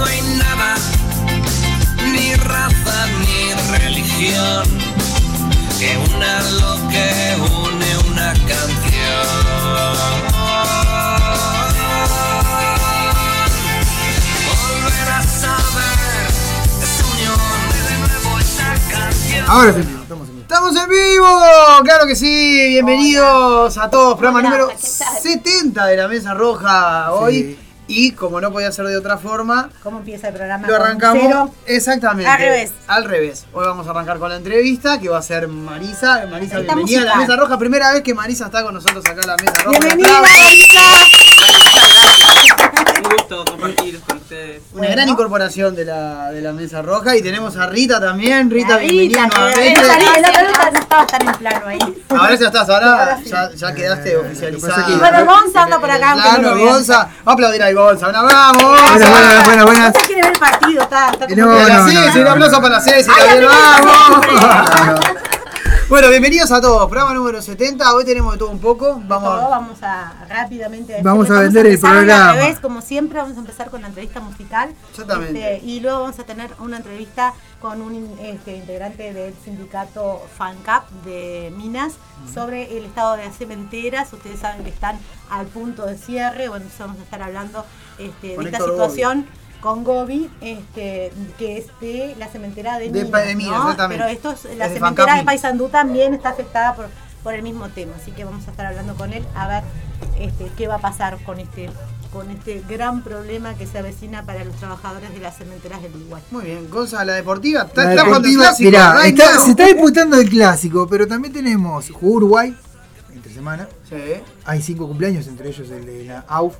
[0.00, 0.74] no hay nada,
[2.12, 4.64] ni raza ni religión,
[5.78, 9.26] que una lo que une una canción.
[14.46, 16.28] Volver a saber
[16.82, 17.38] esa unión
[17.74, 19.44] de nuevo esa canción.
[19.48, 20.42] Ahora sí, estamos en vivo.
[20.42, 21.28] ¡Estamos en vivo!
[21.84, 22.68] ¡Claro que sí!
[22.68, 25.22] Bienvenidos a todos, programa Hola, número ¿qué tal?
[25.22, 27.58] 70 de la Mesa Roja hoy.
[27.90, 30.68] Y como no podía ser de otra forma, ¿Cómo empieza el programa?
[30.68, 31.54] lo arrancamos cero.
[31.66, 32.70] exactamente Al revés.
[32.86, 33.46] Al revés.
[33.52, 36.24] Hoy vamos a arrancar con la entrevista que va a ser Marisa.
[36.30, 37.16] Marisa, bienvenida a la.
[37.16, 37.58] Mesa Roja.
[37.58, 39.78] Primera vez que Marisa está con nosotros acá en la Mesa Roja.
[39.80, 41.89] Bienvenida, aplauso.
[42.00, 44.62] Un gusto compartir con ustedes.
[44.72, 47.16] Una gran incorporación de la, de la Mesa Roja.
[47.16, 48.50] Y tenemos a Rita también.
[48.50, 49.80] Rita, bienvenida nuevamente.
[50.78, 51.78] estaba tan en plano ahí.
[52.10, 54.86] Ahora ya estás, ahora ya, ya quedaste oficializada.
[54.88, 56.58] Y bueno, Gonza anda por acá, Claro.
[56.58, 57.08] Gonza.
[57.24, 58.08] Vamos a aplaudir a Gonza.
[58.08, 58.68] ¡Un abrazo!
[58.68, 59.44] Buenas, Gonza!
[59.44, 59.94] buenas, buenas.
[59.94, 61.46] No quiere ver el partido, está, está No,
[62.20, 64.26] un aplauso para la Ceci, ¡vamos!
[65.90, 66.88] Bueno, bienvenidos a todos.
[66.88, 67.96] Programa número 70.
[67.96, 68.86] Hoy tenemos de todo un poco.
[68.90, 69.50] Todo, Vamos.
[69.50, 72.30] vamos a rápidamente Vamos a vender el programa.
[72.30, 74.72] Al revés, como siempre, vamos a empezar con la entrevista musical.
[74.90, 75.56] Exactamente.
[75.56, 80.88] Este, y luego vamos a tener una entrevista con un este, integrante del sindicato FANCAP
[81.04, 81.94] de Minas
[82.32, 84.12] sobre el estado de las cementeras.
[84.12, 84.96] Ustedes saben que están
[85.28, 86.48] al punto de cierre.
[86.48, 87.64] Bueno, vamos a estar hablando
[87.98, 89.26] este, de esta situación.
[89.60, 93.62] Con Gobi, este, que es de la cementera de, De Minas, de Minas, ¿no?
[93.62, 94.02] exactamente.
[94.04, 96.86] Pero esto es, la Es de cementera FANCAP de Paysandú también está afectada por,
[97.22, 99.62] por el mismo tema, así que vamos a estar hablando con él a ver
[100.18, 101.68] este, qué va a pasar con este,
[102.10, 106.22] con este gran problema que se avecina para los trabajadores de las cementeras del Uruguay.
[106.30, 106.70] Muy bien.
[106.70, 107.62] Gonza, la deportiva.
[107.62, 108.70] Está, La el deportiva, clásico.
[108.70, 109.44] mirá, right está- now.
[109.44, 112.56] se está disputando el clásico, pero también tenemos Uruguay
[113.14, 113.68] entre semana.
[113.88, 113.96] Sí.
[114.46, 116.56] Hay cinco cumpleaños, entre ellos el de la AUF,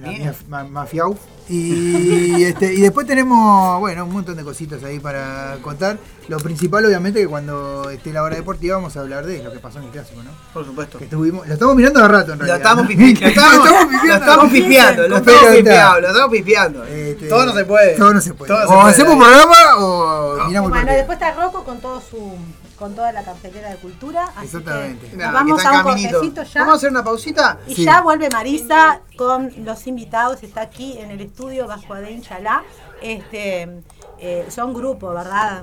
[0.00, 0.22] la Bien.
[0.22, 1.18] mia- ma- Mafia AUF.
[1.48, 5.98] Y, este, y después tenemos, bueno, un montón de cositas ahí para contar.
[6.28, 9.58] Lo principal, obviamente, que cuando esté la hora deportiva vamos a hablar de lo que
[9.58, 10.30] pasó en el clásico, ¿no?
[10.54, 10.98] Por supuesto.
[10.98, 12.56] Que estuvimos, lo estamos mirando de rato en Lo realidad.
[12.70, 12.90] estamos ¿no?
[12.90, 14.24] pipi- lo estamos- Lo estamos lo pipiando.
[14.24, 16.84] estamos pipiando, lo estamos pipiando, lo estamos pipiando.
[16.84, 17.96] Este, Todo no se puede.
[17.96, 18.48] Todo no se puede.
[18.52, 18.90] Todo se o puede.
[18.90, 22.34] hacemos programa o miramos el bueno, después está Rocco con todo su
[22.82, 25.06] con toda la cartelera de cultura, así Exactamente.
[25.08, 26.10] que nos vamos que a un caminito.
[26.18, 26.60] cortecito ya.
[26.62, 27.58] Vamos a hacer una pausita.
[27.68, 27.84] Y Sí.
[27.84, 32.64] ya vuelve Marisa con los invitados, está aquí en el estudio Bajo de Inchalá.
[33.00, 33.82] Este,
[34.18, 35.62] eh, son grupos, ¿verdad?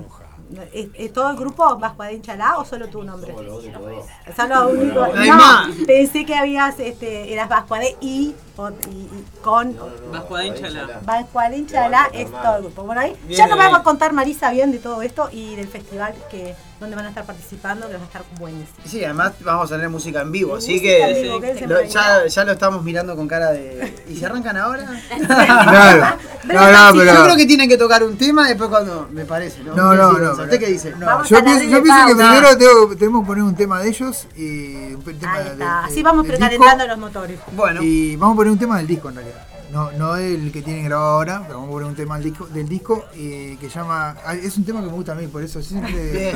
[0.73, 3.33] ¿Es, es todo el grupo Bajo de Inchalá o solo tu nombre?
[3.33, 5.07] Solo único.
[5.07, 5.67] No hay No, más.
[5.85, 9.77] pensé que habías, este, eras Bajo de y, con- y- y con
[10.11, 11.01] Bajo a Inchalá.
[11.03, 12.83] Bajo de Inchalá es todo el grupo.
[12.83, 15.67] Bueno, ahí Bien, ya nos va a contar Marisa bien de todo esto y del
[15.67, 18.77] festival que donde van a estar participando, que va a estar buenísimo.
[18.85, 22.51] Sí, además vamos a tener música en vivo, así que vivo, lo- ya, ya lo
[22.53, 23.93] estamos mirando con cara de.
[24.09, 24.85] ¿Y se arrancan ahora?
[25.27, 26.17] Claro.
[26.49, 27.13] No, no, Sí, pero.
[27.13, 29.07] Yo creo que tienen que tocar un tema después cuando.
[29.11, 29.75] Me parece, ¿no?
[29.75, 30.31] No, ¿Qué no, dice no.
[30.43, 30.95] ¿Usted qué dice?
[30.97, 34.25] No, yo pienso, yo pienso que primero tengo- tenemos que poner un tema de ellos
[34.35, 35.81] y un tema Ahí de- está.
[35.81, 37.39] de- Así vamos precalentando los motores.
[37.51, 39.45] Bueno, Y vamos a poner un tema del disco en realidad.
[39.71, 42.47] No, no el que tienen grabado ahora, pero vamos a poner un tema del disco,
[42.47, 44.15] del disco eh, que llama.
[44.25, 46.29] ah, Es un tema que me gusta a mí, por eso siempre.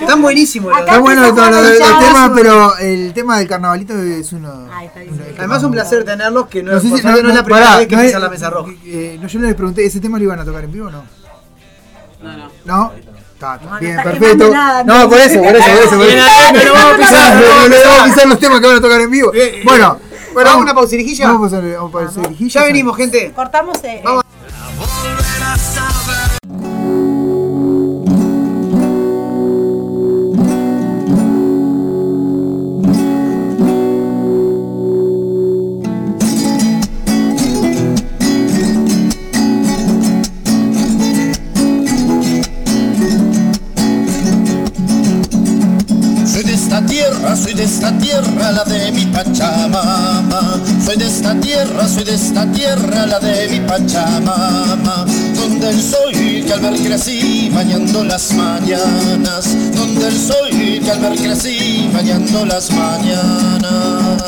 [0.00, 1.02] Están buenísimos los Acá Está dos.
[1.02, 4.32] bueno empieza todo lo a de- jugar los temas, pero el tema del carnavalito es
[4.32, 4.68] uno.
[4.72, 5.14] Ahí está bien.
[5.14, 7.44] uno Además, más un placer tenerlos, que no, No sé si suerte no es la
[7.44, 8.72] primera pará, vez que no empieza es- la mesa roja.
[8.84, 10.90] eh, no, yo no les pregunté, ¿ese tema lo iban a tocar en vivo o
[10.90, 11.04] no?
[12.22, 12.48] No, no.
[12.64, 12.92] ¿No?
[13.34, 13.64] Está, está.
[13.66, 14.50] No, no bien, perfecto.
[14.50, 15.08] nada, no, no.
[15.08, 15.90] por eso, por eso, por eso.
[15.96, 16.14] Por eso.
[16.14, 16.18] bien,
[16.66, 19.10] no vamos a pisar, No, no no, no los temas que van a tocar en
[19.10, 19.32] vivo.
[19.64, 19.98] Bueno,
[20.32, 21.28] Bueno, vamos a una pausirijilla.
[21.32, 22.54] Vamos a hacer, vamos a hacer lijillas.
[22.54, 23.32] Ya venimos, gente.
[23.32, 23.82] Cortamos.
[23.84, 24.22] eh, Vamos.
[51.22, 55.06] Esta tierra, soy de esta tierra, la de mi Pachamama.
[55.36, 59.56] Donde el sol que al ver crecí, bañando las mañanas.
[59.72, 64.22] Donde el sol que al ver crecí, bañando las mañanas.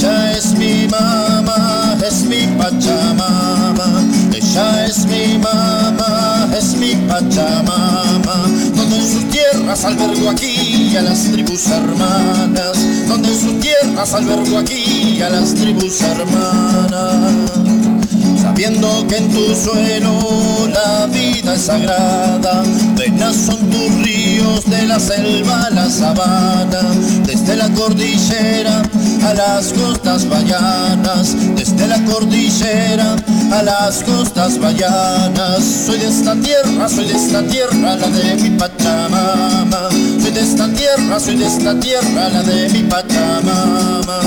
[0.00, 4.02] Ella es mi mamá, es mi Pachamama.
[4.32, 8.46] Ella es mi mamá, es mi Pachamama.
[8.74, 12.78] Donde en sus tierras albergo aquí a las tribus hermanas.
[13.08, 17.79] Donde en sus tierras albergo aquí a las tribus hermanas.
[18.60, 22.62] Sabiendo que en tu suelo la vida es sagrada.
[22.94, 26.82] Venas son tus ríos de la selva la sabana,
[27.24, 28.82] desde la cordillera
[29.24, 33.16] a las costas bayanas, desde la cordillera
[33.50, 35.64] a las costas bayanas.
[35.86, 39.88] Soy de esta tierra, soy de esta tierra, la de mi Pachamama.
[40.20, 44.20] Soy de esta tierra, soy de esta tierra, la de mi Pachamama.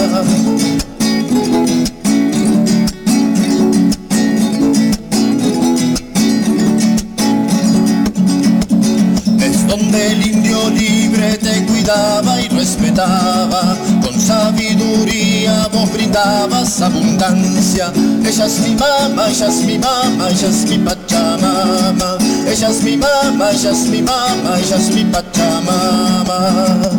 [9.93, 17.91] El indio libre te cuidaba y respetaba, con sabiduría vos brindabas abundancia.
[18.25, 22.17] Ella es mi mamá, ella es mi mamá, ella es mi pachamama.
[22.47, 26.89] Ella es mi mamá, ella es mi mamá, ella es mi pachamama.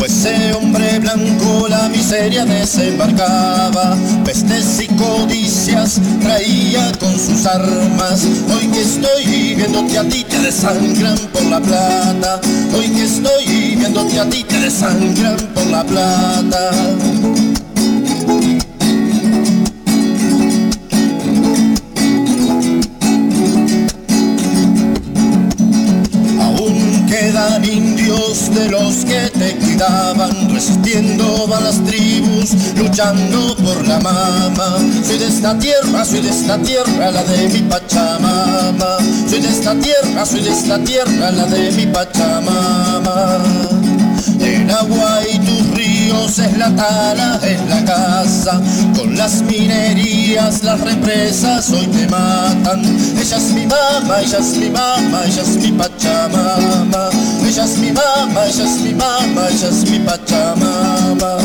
[0.00, 8.24] Pues ese hombre blanco la miseria desembarcaba, pestes y codicias traía con sus armas.
[8.48, 12.40] Hoy que estoy viéndote a ti te desangran por la plata.
[12.74, 16.70] Hoy que estoy viéndote a ti te desangran por la plata.
[26.40, 27.06] Aún
[28.30, 34.78] de los que te cuidaban, resistiendo van las tribus, luchando por la mama.
[35.04, 38.98] Soy de esta tierra, soy de esta tierra, la de mi Pachamama.
[39.28, 43.40] Soy de esta tierra, soy de esta tierra, la de mi Pachamama.
[44.70, 45.22] Agua
[46.10, 48.60] ríos es la tala, es la casa.
[48.96, 52.84] Con las minerías, las represas hoy te matan.
[53.18, 57.10] Ella es mi mamá, ella es mi mamá, ella es mi pachamama.
[57.46, 61.36] Ella es mi mamá, ella es mi mamá, ella es mi pachamama.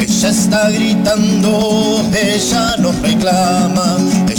[0.00, 3.96] Ella está gritando, ella nos reclama,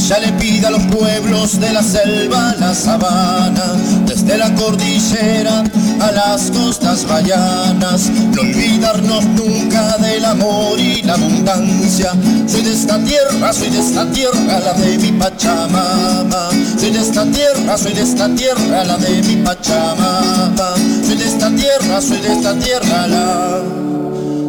[0.10, 3.76] ella le pide a los pueblos de la selva, la sabana,
[4.08, 5.64] desde la cordillera
[6.00, 12.14] a las costas bayanas, no olvidarnos nunca del amor y la abundancia.
[12.48, 16.50] Soy de esta tierra, soy de esta tierra, la de mi Pachamama.
[16.80, 20.74] Soy de esta tierra, soy de esta tierra, la de mi Pachamama.
[21.06, 23.62] Soy de esta tierra, soy de esta tierra, la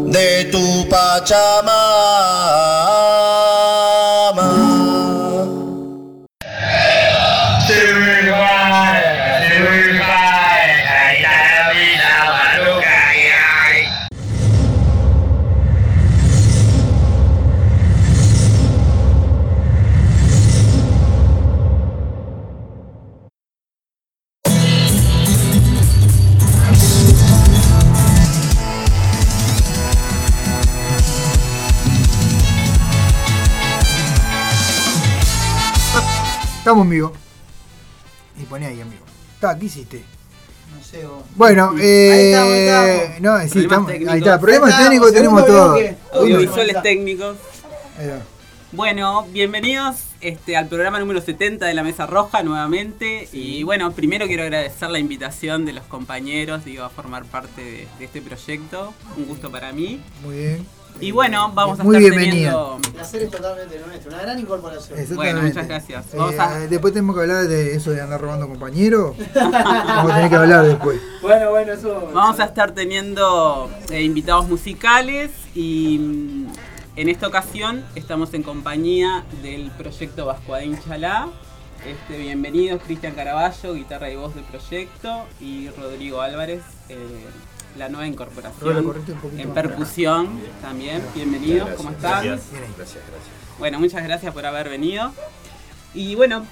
[0.07, 1.71] de tu Pachamama.
[36.71, 37.13] Estamos en vivo.
[38.41, 39.03] Y poné ahí en vivo.
[39.35, 40.05] Está, ¿qué hiciste?
[40.73, 41.25] No sé, vos.
[41.35, 42.13] Bueno, eh.
[42.13, 43.21] Ahí estamos, ahí estamos.
[43.21, 44.13] No, sí, Problemas estamos, técnicos.
[44.13, 44.41] ahí está.
[44.41, 45.73] Problemas Ahí técnicos tenemos segundo todo.
[45.73, 45.97] bloque.
[46.13, 47.37] Audiovisuales técnicos.
[48.71, 53.29] Bueno, bienvenidos este, al programa número 70 de la Mesa Roja nuevamente.
[53.33, 57.89] Y bueno, primero quiero agradecer la invitación de los compañeros digo, a formar parte de,
[57.99, 58.95] de este proyecto.
[59.17, 60.01] Un gusto para mí.
[60.23, 60.67] Muy bien.
[61.01, 62.53] Y bueno, vamos a Muy estar bienvenida.
[62.53, 62.81] teniendo...
[63.00, 64.99] Placer es totalmente nuestro, una gran incorporación.
[65.17, 66.05] Bueno, muchas gracias.
[66.14, 69.17] Eh, a- Después tenemos que hablar de eso de andar robando compañeros.
[69.35, 71.00] Vamos a tener que hablar después.
[71.23, 72.11] Bueno, bueno, eso.
[72.12, 76.47] Vamos a estar teniendo eh, invitados musicales y mm,
[76.97, 81.28] en esta ocasión estamos en compañía del proyecto Vascuadín Chalá.
[81.87, 87.25] Este, bienvenidos Cristian Caraballo, guitarra y voz del proyecto, y Rodrigo Álvarez, eh,
[87.77, 88.93] la nueva incorporación
[89.39, 91.03] en percusión también.
[91.15, 92.25] Bienvenidos, ¿cómo están?
[92.25, 93.05] Gracias, gracias.
[93.59, 95.12] Bueno, muchas gracias por haber venido.
[95.95, 96.45] Y bueno,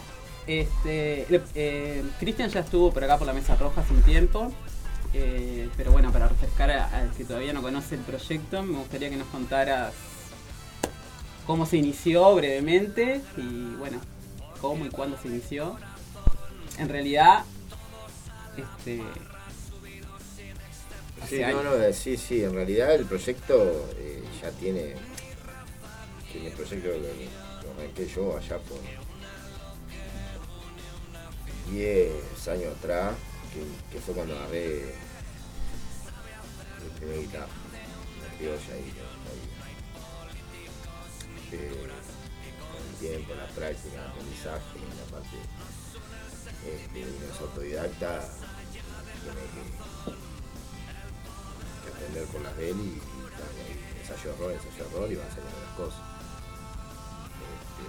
[0.47, 4.53] este, le- eh, Cristian ya estuvo por acá por la Mesa Roja hace un tiempo.
[5.15, 9.09] eh, pero bueno, para refrescar a- al que todavía no conoce el proyecto, me gustaría
[9.09, 9.95] que nos contaras
[11.47, 14.01] cómo se inició brevemente y bueno,
[14.61, 15.77] cómo y cuándo se inició.
[16.77, 17.45] En realidad,
[18.59, 19.03] este,
[21.27, 24.95] Sí, no, no, sí, sí, en realidad el proyecto eh, ya tiene,
[26.31, 27.29] tiene el proyecto que
[27.65, 28.79] lo arranqué yo allá por
[31.71, 33.15] 10 años atrás,
[33.53, 34.95] que, que fue cuando agarré
[36.83, 38.93] mi primera guitarra, la criolla ahí,
[39.29, 39.49] ahí.
[41.53, 41.73] Eh,
[42.59, 45.37] con el tiempo, la práctica, el aprendizaje, la parte
[46.67, 48.25] este, los autodidactas,
[49.23, 49.78] que
[52.09, 55.77] aprender por las de él y, y ensayo error, ensayo error y van saliendo las
[55.77, 56.01] cosas.
[57.59, 57.85] Este,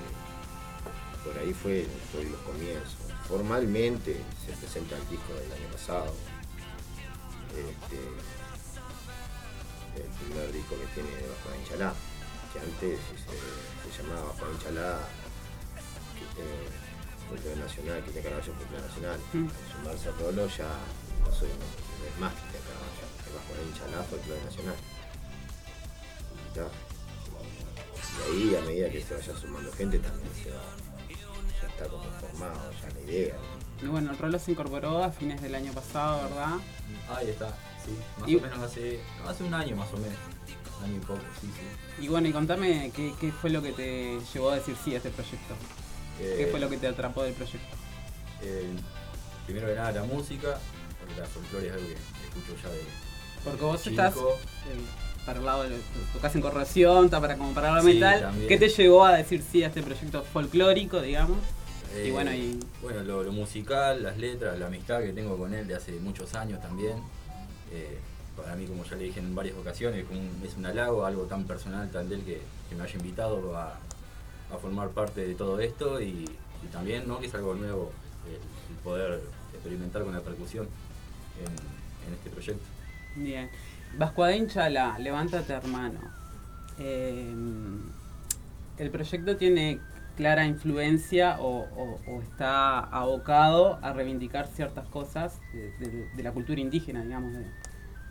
[1.24, 2.98] por ahí fue, fue los comienzos.
[3.28, 6.14] Formalmente se presenta el disco del año pasado.
[7.56, 7.98] Este,
[9.96, 11.94] el primer disco que tiene Bajo la Inchalá,
[12.54, 15.00] que antes se, se llamaba Bajo la Inchalá,
[16.16, 16.56] que tiene
[17.28, 19.20] Folclore Nacional, que tiene Folclore Nacional.
[19.34, 19.48] Mm.
[19.48, 20.72] Al sumarse a Rolo ya
[21.26, 22.60] no soy no, es más que
[23.30, 24.76] tiene Caravaggio, es Bajo la Inchalá Folclore Nacional.
[26.50, 26.68] Y, ta.
[28.32, 30.62] y ahí a medida que se vaya sumando gente también se va,
[31.62, 33.36] ya está como formado ya la idea.
[33.82, 36.58] Y bueno, el Rolo se incorporó a fines del año pasado, ¿verdad?
[37.16, 37.50] Ahí está,
[37.86, 37.92] sí.
[38.20, 40.18] Más Y- o menos hace, hace un año más o menos.
[40.80, 42.04] Un año y poco, sí, sí.
[42.04, 44.98] Y bueno, y contame qué, qué fue lo que te llevó a decir sí a
[44.98, 45.56] este proyecto.
[46.18, 47.78] ¿Qué Eh, fue lo que te atrapó del proyecto?
[48.42, 48.70] eh,
[49.46, 50.60] primero que nada la música,
[51.00, 52.82] porque la folclore es algo que escucho ya de
[53.44, 54.20] Porque vos estás eh,
[55.26, 55.78] para el lado de
[56.14, 58.22] tocas en corrosión, está para como para lo Sí, metal.
[58.22, 58.48] también.
[58.48, 61.38] ¿Qué te llevó a decir sí a este proyecto folclórico, digamos?
[61.96, 65.54] Y Eh, bueno, y- bueno, lo, lo musical, las letras, la amistad que tengo con
[65.54, 66.98] él de hace muchos años también.
[67.72, 67.98] Eh,
[68.36, 70.06] para mí, como ya le dije en varias ocasiones,
[70.46, 73.78] es un halago, algo tan personal, tan de él que, que me haya invitado a,
[74.54, 76.26] a formar parte de todo esto y,
[76.64, 77.20] y también ¿no?
[77.20, 77.92] que es algo nuevo
[78.28, 79.22] el, el poder
[79.54, 80.68] experimentar con la percusión
[81.40, 82.64] en, en este proyecto.
[83.16, 83.50] Bien.
[83.98, 86.00] Vascuadén Chala, levántate hermano.
[86.78, 87.34] Eh,
[88.78, 89.80] el proyecto tiene
[90.16, 96.32] clara influencia o, o- o está abocado a reivindicar ciertas cosas de, de- de la
[96.32, 97.40] cultura indígena, digamos, de,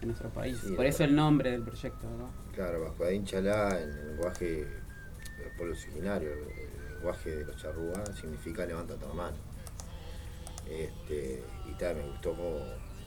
[0.00, 0.58] de nuestro país.
[0.62, 2.30] Sí, Por eso el nombre del proyecto, ¿verdad?
[2.54, 8.04] Claro, Bajo Chalá, en el lenguaje de los pueblos originarios, el lenguaje de los charrúa,
[8.20, 9.36] significa levanta tu mano.
[10.68, 12.58] Este, y tal, me gustó como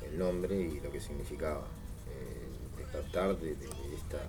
[0.04, 1.64] el nombre y lo que significaba.
[2.10, 4.20] Eh, despertar de, de- esta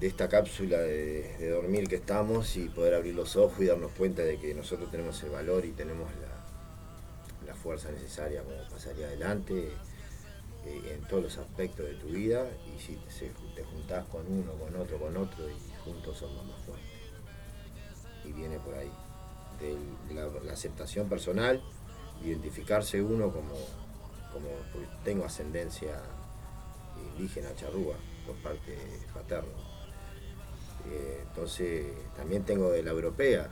[0.00, 4.22] de esta cápsula de, dormir que estamos y poder abrir los ojos y darnos cuenta
[4.22, 9.70] de que nosotros tenemos el valor y tenemos la, la fuerza necesaria para salir adelante
[10.66, 14.52] eh, en todos los aspectos de tu vida y si se- te juntás con uno,
[14.52, 16.86] con otro, con otro y juntos somos más fuertes.
[18.24, 18.90] Y viene por ahí.
[19.60, 19.74] De
[20.44, 21.62] la aceptación personal,
[22.22, 23.54] identificarse uno como,
[24.32, 26.00] como porque tengo ascendencia
[27.12, 28.76] indígena charrúa por parte
[29.14, 29.48] paterna.
[30.90, 33.48] Eh, entonces también tengo de la europea,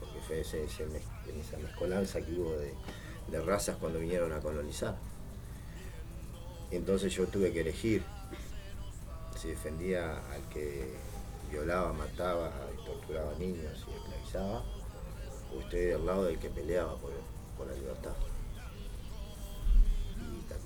[0.00, 2.74] porque fue ese- ese mez- esa mezcolanza que hubo de,
[3.30, 4.96] de razas cuando vinieron a colonizar.
[6.70, 8.02] Entonces yo tuve que elegir
[9.36, 10.92] si defendía al que
[11.50, 14.62] violaba, mataba y torturaba niños y esclavizaba,
[15.54, 17.10] o estoy del lado del que peleaba por,
[17.56, 18.12] por la libertad.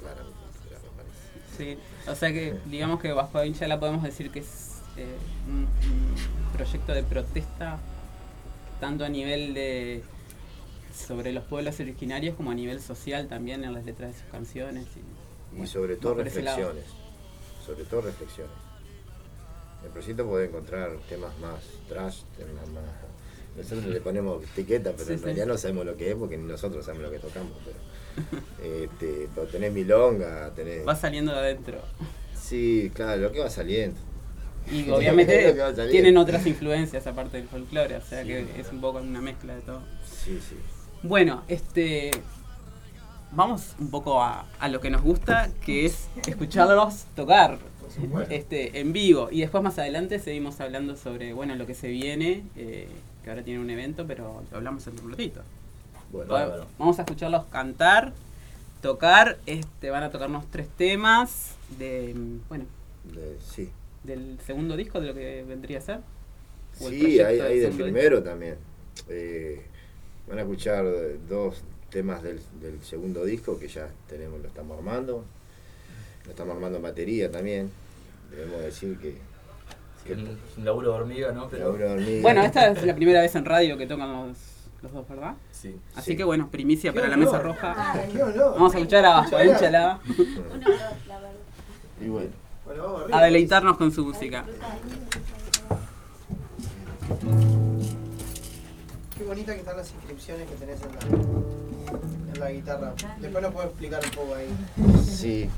[0.04, 1.56] Me parece.
[1.56, 1.78] Sí,
[2.10, 5.06] o sea que digamos que Vasco Chala podemos decir que es eh,
[5.48, 7.78] un, un proyecto de protesta
[8.80, 10.02] tanto a nivel de
[10.94, 14.86] sobre los pueblos originarios como a nivel social también en las letras de sus canciones.
[15.56, 16.84] Y, sobre todo reflexiones.
[17.64, 18.52] Sobre todo reflexiones.
[19.84, 22.84] El proyecto podés encontrar temas más trash, temas más.
[23.56, 25.24] Nosotros le ponemos etiqueta, pero Sí, en sí.
[25.26, 27.52] realidad no sabemos lo que es porque ni nosotros sabemos lo que tocamos.
[27.64, 27.76] Pero,
[28.62, 30.86] este, pero tenés milonga, tenés.
[30.86, 31.78] Va saliendo de adentro.
[32.34, 33.98] Sí, claro, lo que va saliendo.
[34.70, 35.54] Y obviamente
[35.90, 39.60] tienen otras influencias aparte del folclore, o sea que es un poco una mezcla de
[39.60, 39.82] todo.
[40.04, 40.56] Sí, sí.
[41.02, 42.10] Bueno, este.
[43.32, 47.58] Vamos un poco a, a lo que nos gusta, que es escucharlos tocar
[48.30, 49.28] este, en vivo.
[49.30, 52.88] Y después más adelante seguimos hablando sobre bueno lo que se viene, eh,
[53.22, 55.42] que ahora tiene un evento, pero lo hablamos en un ratito.
[56.14, 56.66] Bueno, Bárbaro.
[56.78, 58.12] Vamos a escucharlos cantar,
[58.82, 62.14] tocar, este, van a tocarnos tres temas de
[62.48, 62.64] bueno,
[63.12, 63.70] de- sí.
[64.04, 65.98] del segundo disco de lo que vendría a ser.
[66.80, 68.56] o Sí, hay, del hay del primero también.
[69.08, 69.62] Eh,
[70.28, 70.84] van a escuchar
[71.28, 75.24] dos temas del, del segundo disco que ya tenemos, lo estamos armando.
[76.24, 77.70] Lo estamos armando en batería también.
[78.30, 79.12] Debemos decir que.
[80.04, 81.48] Sí, es un, es un laburo de hormiga, ¿no?
[81.48, 84.36] Pero Laura Hormiga- Bueno, esta es la primera vez en radio que tocan los,
[84.84, 85.34] los dos, ¿verdad?
[85.50, 85.74] sí.
[85.96, 86.16] Así Sí.
[86.16, 87.74] que bueno, primicia para la mesa roja.
[88.12, 88.52] ¿Qué honor?
[88.54, 89.98] Vamos a escuchar a Vasco Chala
[92.00, 92.30] Y bueno.
[93.12, 94.44] A deleitarnos con su música.
[99.16, 102.94] Qué bonita que están las inscripciones que tenés en la, en la guitarra.
[103.20, 104.48] Después nos puedo explicar un poco ahí.
[105.04, 105.48] Sí.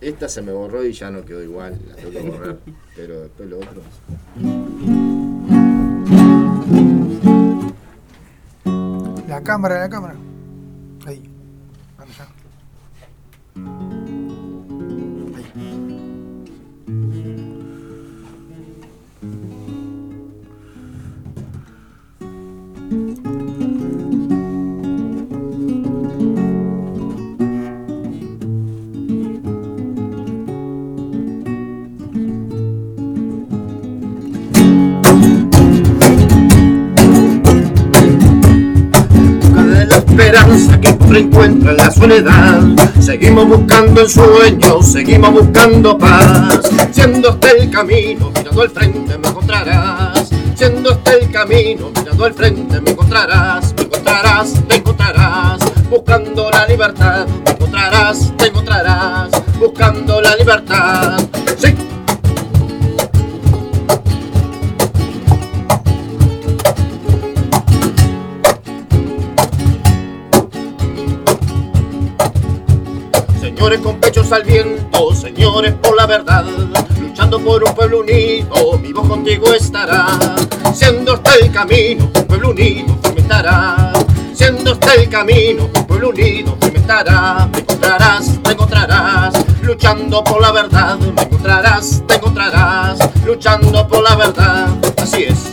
[0.00, 2.56] Esta se me borró y ya no quedó igual, la tengo que borrar.
[2.96, 3.82] Pero después lo otro.
[9.32, 10.14] La cámara, la cámara.
[11.06, 11.22] Ahí.
[11.96, 14.01] Para allá.
[41.12, 42.62] Siempre encuentra en la soledad.
[43.00, 46.60] Seguimos buscando el sueño, seguimos buscando paz.
[46.90, 50.30] Siendo este el camino, mirando al frente me encontrarás.
[50.54, 53.74] Siendo este el camino, mirando al frente me encontrarás.
[53.74, 55.60] Me encontrarás, te encontrarás.
[55.90, 57.26] Buscando la libertad,
[80.74, 83.92] Siendo este el camino, pueblo unido firme estará.
[84.34, 87.48] Siendo este el camino, pueblo unido firme estará.
[87.50, 90.98] Me encontrarás, te encontrarás, luchando por la verdad.
[90.98, 94.68] Me encontrarás, te encontrarás, luchando por la verdad.
[94.98, 95.51] Así es.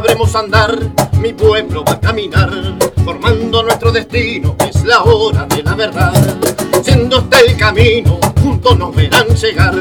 [0.00, 0.78] Sabremos andar,
[1.20, 2.50] mi pueblo va a caminar,
[3.04, 6.14] formando nuestro destino, es la hora de la verdad.
[6.82, 9.74] Siendo este el camino, juntos nos verán llegar.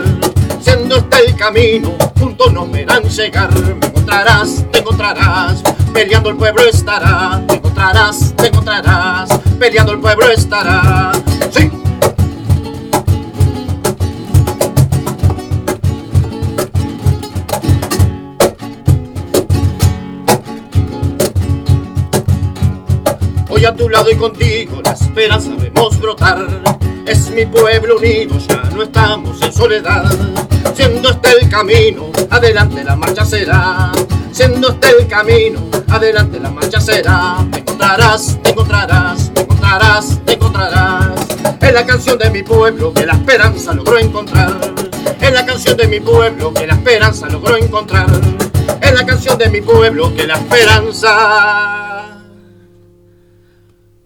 [0.59, 3.49] Siendo este el camino, juntos nos verán llegar.
[3.79, 7.41] Me encontrarás, te encontrarás, peleando el pueblo estará.
[7.47, 11.13] Te encontrarás, te encontrarás, peleando el pueblo estará.
[24.07, 26.47] Y contigo la esperanza vemos brotar.
[27.05, 30.09] Es mi pueblo unido, ya no estamos en soledad.
[30.73, 33.91] Siendo este el camino, adelante la marcha será.
[34.31, 37.45] Siendo este el camino, adelante la marcha será.
[37.51, 41.19] Te encontrarás, te encontrarás, te encontrarás, te encontrarás.
[41.59, 44.53] Es la canción de mi pueblo que la esperanza logró encontrar.
[45.19, 48.07] Es la canción de mi pueblo que la esperanza logró encontrar.
[48.81, 51.88] Es la canción de mi pueblo que la esperanza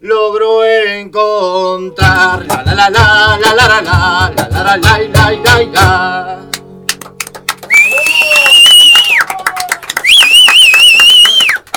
[0.03, 2.45] logró encontrar.
[2.45, 6.49] La la la la la la la la la la la la la la la.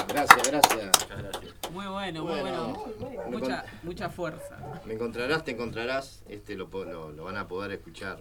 [0.08, 1.06] Gracias, gracias.
[1.70, 2.84] Muy bueno, muy Bueno,
[3.28, 4.58] Mucha, mucha fuerza.
[4.84, 6.22] Me encontrarás, te encontrarás.
[6.28, 8.18] Este lo, lo, lo van a poder escuchar.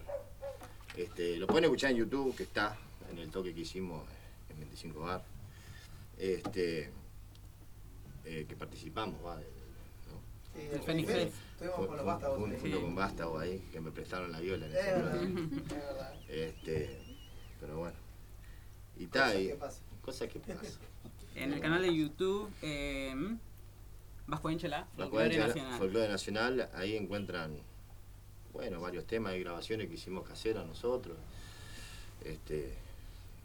[0.96, 2.78] Este, lo pueden escuchar en YouTube, que está
[3.12, 4.04] en el toque que hicimos
[4.50, 5.24] en 25 Bar.
[6.20, 6.92] Este,
[8.26, 9.55] eh, que participamos, va, de-.
[10.56, 11.10] Sí, El del Fénix.
[11.10, 12.36] Estuvimos con los sí.
[12.60, 12.82] junto Sí.
[12.84, 15.76] con Vástago ahí, que me prestaron la viola en Es ese verdad, momento.
[15.76, 16.14] es verdad.
[16.30, 17.00] Este,
[17.60, 17.98] pero bueno.
[18.98, 19.84] Y está Cosas que pasan.
[20.02, 20.66] Cosas que pasan.
[21.36, 23.14] En el canal de YouTube, eh,
[24.26, 25.78] Vasco Enchela, La Folclore Nacional.
[25.78, 27.58] Folclore Nacional, ahí encuentran,
[28.54, 31.18] bueno, varios temas y grabaciones que hicimos caseras nosotros.
[32.24, 32.74] Este,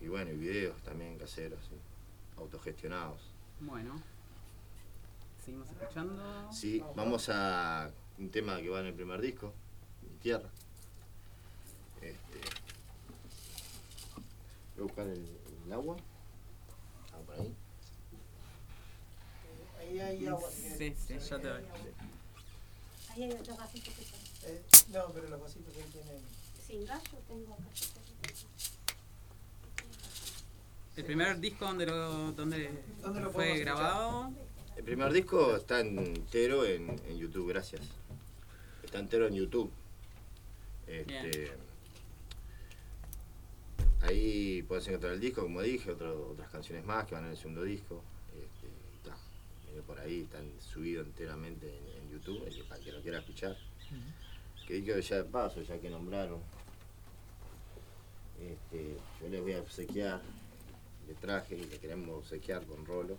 [0.01, 1.75] y bueno, y videos también caseros, sí,
[2.39, 3.21] autogestionados.
[3.59, 4.01] Bueno,
[5.45, 6.49] seguimos escuchando.
[6.53, 9.53] Sí, vamos a un tema que va en el primer disco,
[10.03, 10.49] Mi Tierra.
[12.01, 12.41] Este,
[14.77, 15.27] voy a buscar el,
[15.67, 15.97] el agua.
[17.13, 17.55] Ah, por ahí.
[19.79, 20.51] Ahí hay agua.
[20.51, 21.63] Sí, sí, ya te doy.
[23.11, 26.23] Ahí hay otros vasitos que son Eh, no, pero los vasitos ahí tienen.
[26.67, 27.65] sin gas, yo tengo acá.
[30.97, 34.31] El primer disco donde lo, donde ¿Dónde lo fue grabado.
[34.81, 37.83] El primer disco está entero en, en YouTube, gracias.
[38.83, 39.71] Está entero en YouTube.
[40.87, 41.53] Este,
[44.01, 47.37] ahí podés encontrar el disco, como dije, otro- otras canciones más que van en el
[47.37, 48.03] segundo disco.
[48.35, 53.19] Este, está, por ahí, están subidos enteramente en, en YouTube, el para que lo quiera
[53.19, 53.59] escuchar.
[54.67, 56.41] Que dicho ya de paso, ya que nombraron.
[58.41, 60.23] Este, yo les voy a obsequiar,
[61.07, 63.19] le traje y le queremos obsequiar con Rolo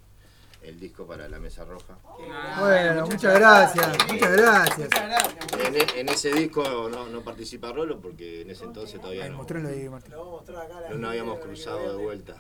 [0.62, 1.98] el disco para la mesa roja.
[2.30, 4.90] Ah, Bueno, muchas gracias, muchas gracias.
[5.66, 9.38] En, e- en ese disco no, no participa Rolo porque en ese entonces todavía no,
[9.38, 9.44] no
[10.90, 12.36] nos gente habíamos cruzado de vuelta.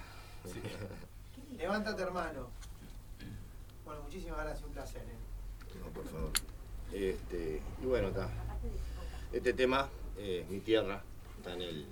[1.57, 2.49] Levántate, hermano.
[3.85, 5.01] Bueno, muchísimas gracias, un placer.
[5.01, 5.79] eh.
[5.79, 6.31] No, por favor.
[6.93, 8.29] Este, y bueno, está.
[9.31, 11.01] Este tema, eh, Mi Tierra,
[11.37, 11.87] está en el,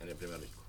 [0.00, 0.59] en el primer disco.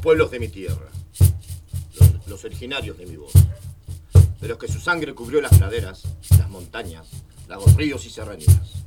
[0.00, 0.88] Pueblos de mi tierra,
[2.26, 3.32] los, originarios de mi voz,
[4.40, 6.04] de los que su sangre cubrió las praderas,
[6.38, 7.06] las montañas,
[7.48, 8.84] lagos, ríos y serranías,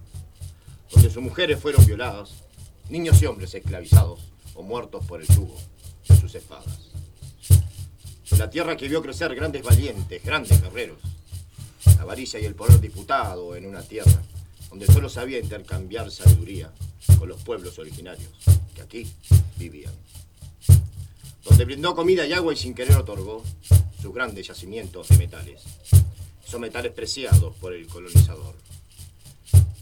[0.91, 2.31] donde sus mujeres fueron violadas,
[2.89, 4.21] niños y hombres esclavizados
[4.55, 5.55] o muertos por el yugo
[6.07, 6.89] de sus espadas.
[8.31, 10.97] De la tierra que vio crecer grandes valientes, grandes guerreros,
[11.95, 14.23] la avaricia y el poder disputado en una tierra
[14.69, 16.73] donde solo sabía intercambiar sabiduría
[17.19, 18.31] con los pueblos originarios
[18.73, 19.07] que aquí
[19.57, 19.93] vivían
[21.43, 23.43] donde brindó comida y agua y sin querer otorgó
[24.01, 25.61] sus grandes yacimientos de metales.
[26.45, 28.55] Son metales preciados por el colonizador,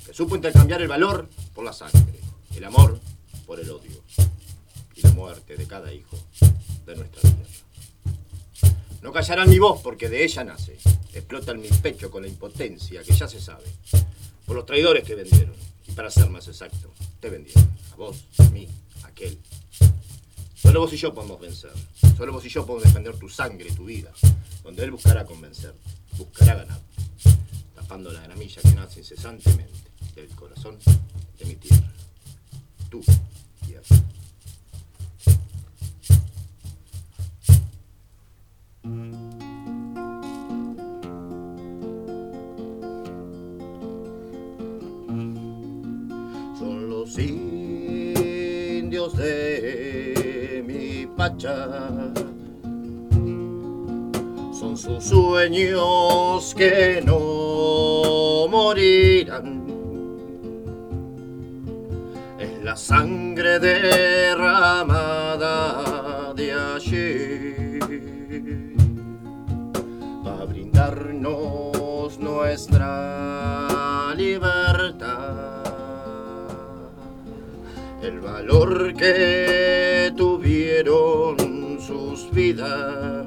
[0.06, 2.20] que supo intercambiar el valor por la sangre,
[2.56, 3.00] el amor
[3.46, 4.04] por el odio
[4.96, 6.18] y la muerte de cada hijo
[6.86, 7.42] de nuestra tierra.
[9.02, 10.78] No callarán mi voz porque de ella nace,
[11.14, 13.66] explota en mi pecho con la impotencia que ya se sabe,
[14.46, 15.56] por los traidores que vendieron,
[15.88, 18.68] y para ser más exacto, te vendieron, a vos, a mí,
[19.04, 19.40] a aquel,
[20.62, 21.72] Solo vos y yo podemos vencer.
[22.16, 24.12] Solo vos y yo podemos defender tu sangre tu vida.
[24.64, 25.74] Donde él buscará convencer,
[26.20, 26.80] buscará ganar.
[27.74, 30.78] Tapando la gramilla que nace incesantemente del corazón
[31.40, 31.92] de mi tierra.
[32.92, 33.04] Tu
[33.66, 33.84] tierra.
[46.60, 50.01] Son los indios de
[54.60, 59.62] Son sus sueños que no morirán.
[62.40, 65.14] Es la sangre derramada
[66.34, 67.78] de allí
[70.24, 75.62] para brindarnos nuestra libertad.
[78.02, 80.11] El valor que
[80.92, 83.24] tuvieron sus vidas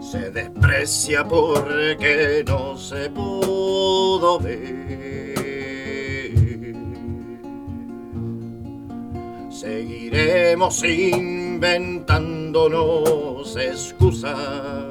[0.00, 5.38] se desprecia porque no se pudo ver.
[9.50, 14.86] Seguiremos inventándonos excusas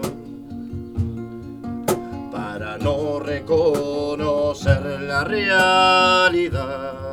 [2.31, 7.06] para no reconocer la realidad.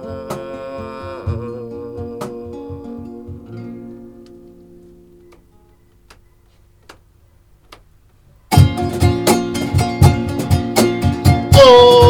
[11.64, 12.03] Luchemos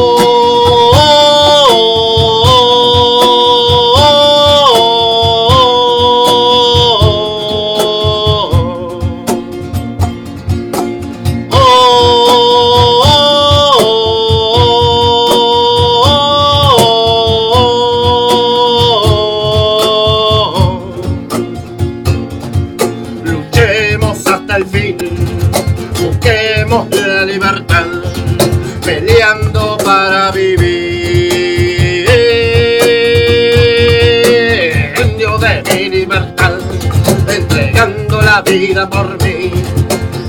[38.34, 39.52] la vida por mí,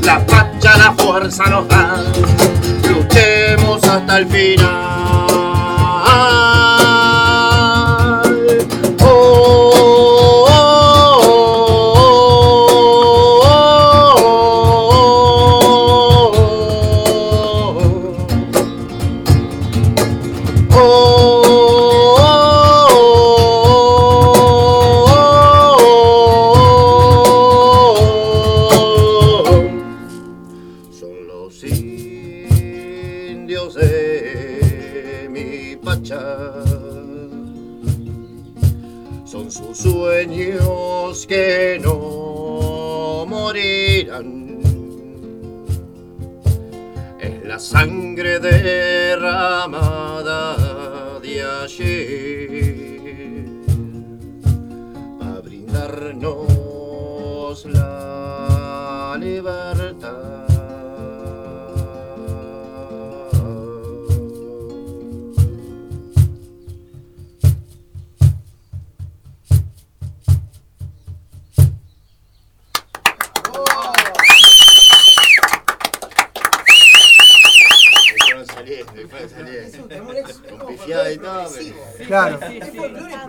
[0.04, 2.04] la pacha, la fuerza nos da,
[2.88, 5.55] luchemos hasta el final.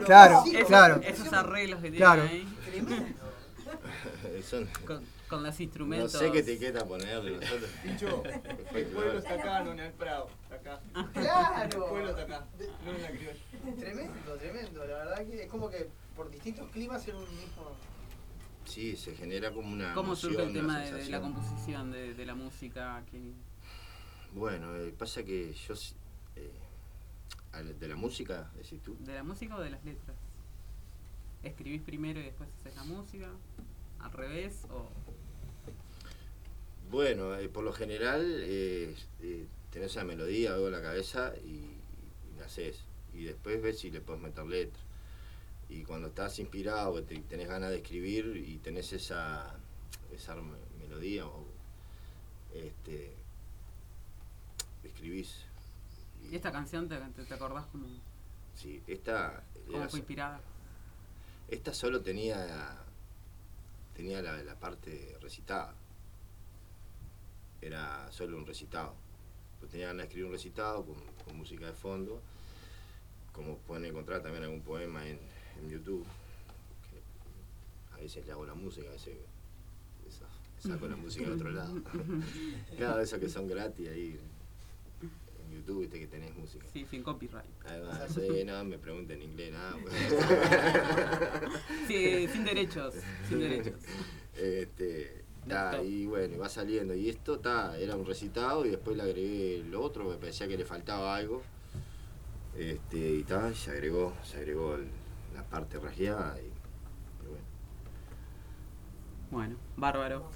[0.06, 0.66] Claro, progresivo.
[0.68, 1.00] claro.
[1.02, 3.06] Esos arreglos que tienen ahí Tremendo.
[4.48, 6.12] Son- con, con los no instrumentos.
[6.12, 7.38] sé qué etiqueta ponerle.
[7.82, 8.22] Pincho,
[8.74, 10.28] el pueblo está acá, no en el Prado.
[10.44, 10.80] Está acá.
[11.12, 11.62] Claro.
[11.84, 12.46] El pueblo está acá,
[12.84, 13.40] no en la criolla.
[13.78, 14.86] Tremendo, tremendo.
[14.86, 17.76] La verdad que es como que por distintos climas en un mismo.
[18.64, 19.94] Sí, se genera como una.
[19.94, 23.02] ¿Cómo surge el tema de, de la composición de, de la música?
[23.10, 23.20] Que,
[24.32, 25.74] Bueno, eh, pasa que yo.
[26.36, 26.50] eh,
[27.62, 28.96] de la música, decís tú.
[29.00, 30.16] ¿De la música o de las letras?
[31.42, 33.28] ¿Escribís primero y después haces la música?
[34.00, 34.62] ¿Al revés?
[34.70, 34.88] O...
[36.90, 41.48] Bueno, eh, por lo general eh, eh, tenés una melodía, algo en la cabeza y,
[41.50, 42.80] y la haces.
[43.14, 44.80] Y después ves si le puedes meter letra.
[45.68, 49.56] Y cuando estás inspirado, que te- tenés ganas de escribir y tenés esa,
[50.14, 51.44] esa me- melodía, o,
[52.54, 53.12] este,
[54.84, 55.45] escribís.
[56.28, 57.86] Y- ¿Y esta canción te, te, te acordás cómo,
[58.54, 60.40] Sí, esta, cómo fue so- inspirada?
[61.48, 62.76] esta solo tenía,
[63.94, 65.74] tenía la, la parte recitada.
[67.60, 68.94] Era solo un recitado.
[69.60, 72.20] Pues tenía ganas de escribir un recitado con, con música de fondo.
[73.32, 75.18] Como pueden encontrar también algún poema en,
[75.60, 76.04] en YouTube.
[76.90, 79.16] que a veces le hago la música, a veces
[80.10, 81.74] sa- saco la música de otro lado.
[82.78, 84.20] Cada vez que son gratis ahí
[85.56, 86.66] YouTube, viste que tenés música.
[86.72, 87.46] Sí, sin copyright.
[87.66, 89.74] Ahí va, sí, no me pregunten en inglés, nada.
[89.82, 89.94] pues.
[91.86, 92.94] Sí, sin derechos,
[93.28, 93.74] sin derechos.
[94.34, 96.94] Este, ta, y bueno, y va saliendo.
[96.94, 100.56] Y esto ta, era un recitado y después le agregué lo otro, me parecía que
[100.58, 101.42] le faltaba algo.
[102.56, 104.88] Este, y ta, y se agregó, se agregó el-
[105.34, 107.44] la parte rasgueada y, y bueno.
[109.30, 110.30] Bueno, bárbaro.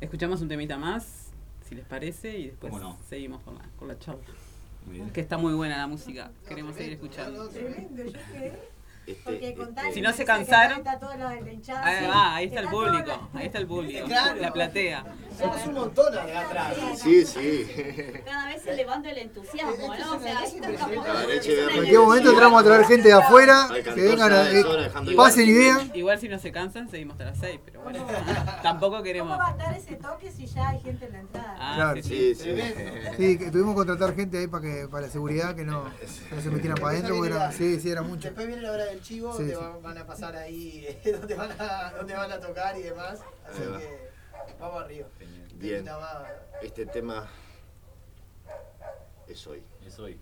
[0.00, 1.30] Escuchamos un temita más,
[1.66, 2.72] si les parece, y después
[3.08, 4.20] seguimos con la, con la charla.
[5.12, 7.42] Que está muy buena la música, queremos seguir tremendo,
[8.04, 8.75] escuchando.
[9.06, 9.16] No, no.
[9.16, 10.82] Este, Porque este, contar Si no se cansaron-
[11.52, 11.84] hinchada.
[11.86, 12.06] Ahí sí.
[12.10, 14.40] va, ahí está el público, la- ahí está el público, Claro.
[14.40, 15.04] la platea.
[15.38, 16.74] Somos un montón acá atrás.
[16.96, 17.66] sí, sí.
[18.24, 20.14] Cada vez se levanta el entusiasmo, ¿no?
[20.16, 22.64] O sea, esto es como- La leche es de una En cualquier momento entramos a
[22.64, 25.90] traer gente de afuera, que 14 vengan a, de eh, pasen y vean.
[25.94, 28.06] Igual si no se cansan, seguimos hasta las 6, pero bueno,
[28.62, 29.36] tampoco queremos...
[29.36, 31.56] ¿Cómo va a estar ese toque si ya hay gente en la entrada?
[31.60, 32.02] Ah, Claro.
[32.02, 32.50] sí, sí.
[33.16, 36.40] Sí, que tuvimos que contratar gente ahí para que para la seguridad que no, no
[36.42, 38.28] se metieran para adentro, porque era, sí, sí, era mucho.
[38.28, 39.60] Después viene la hora del chivo, Sí, donde sí.
[39.60, 43.20] van- van a pasar ahí, donde van a, donde van a tocar y demás.
[43.48, 43.78] Así Ahí va.
[43.78, 45.08] que vamos arriba.
[45.54, 45.84] Bien.
[45.84, 46.26] Más.
[46.62, 47.28] Este tema
[49.28, 49.62] es hoy.
[49.86, 50.18] Es hoy.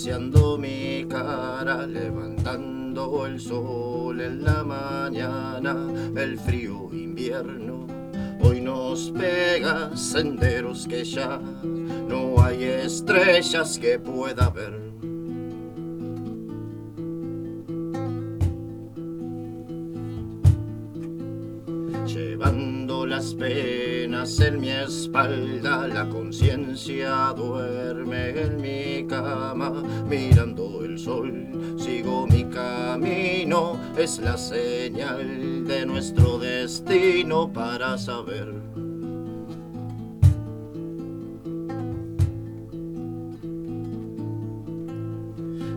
[0.00, 5.76] Acariciando mi cara, levantando el sol en la mañana,
[6.16, 7.86] el frío invierno.
[8.42, 11.38] Hoy nos pega senderos que ya
[12.08, 14.80] no hay estrellas que pueda ver.
[22.06, 23.34] Llevando las
[24.38, 33.76] en mi espalda, la conciencia duerme en mi cama, mirando el sol, sigo mi camino,
[33.98, 38.54] es la señal de nuestro destino para saber.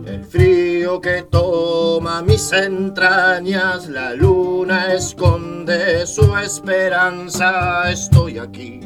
[0.06, 5.53] El frío que toma mis entrañas, la luna esconde
[6.06, 7.90] su esperanza.
[7.90, 8.80] Estoy aquí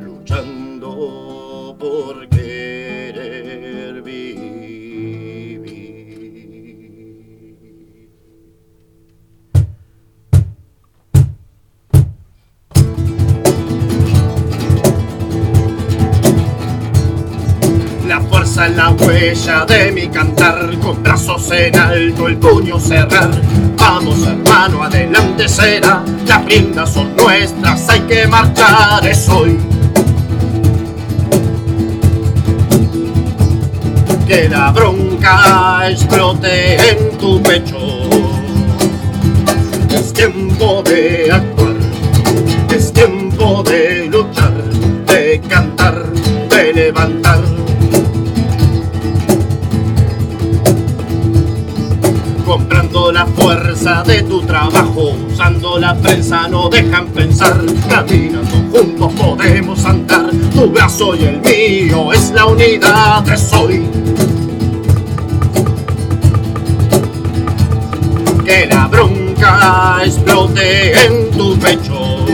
[0.00, 2.28] luchando por
[18.12, 23.30] La fuerza en la huella de mi cantar, con brazos en alto, el puño cerrar.
[23.78, 29.58] Vamos hermano, adelante será, las riendas son nuestras, hay que marchar, es hoy.
[34.26, 37.78] que la bronca explote en tu pecho.
[39.88, 41.76] Es tiempo de actuar,
[42.76, 44.52] es tiempo de luchar,
[45.06, 46.12] de cantar,
[46.50, 47.31] de levantar.
[53.10, 57.60] La fuerza de tu trabajo, usando la prensa no dejan pensar.
[57.88, 63.82] Caminando juntos podemos andar, tu brazo y el mío es la unidad de soy.
[68.44, 72.26] que la bronca explote en tu pecho.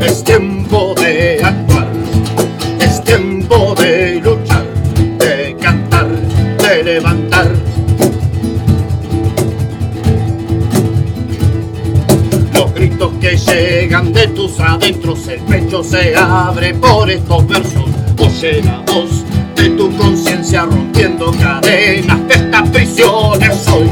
[0.00, 1.65] Es tiempo de actuar,
[14.46, 17.84] tus adentros, el pecho se abre por estos versos.
[18.18, 19.24] Oye la voz
[19.56, 23.90] de tu conciencia rompiendo cadenas de estas prisiones hoy.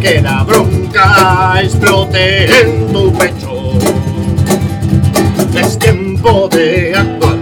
[0.00, 3.72] que la bronca explote en tu pecho.
[5.58, 7.38] Es tiempo de actuar,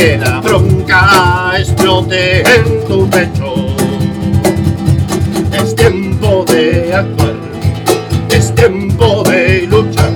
[0.00, 3.66] Que la bronca explote en tu pecho.
[5.52, 7.36] Es tiempo de actuar,
[8.30, 10.12] es tiempo de luchar,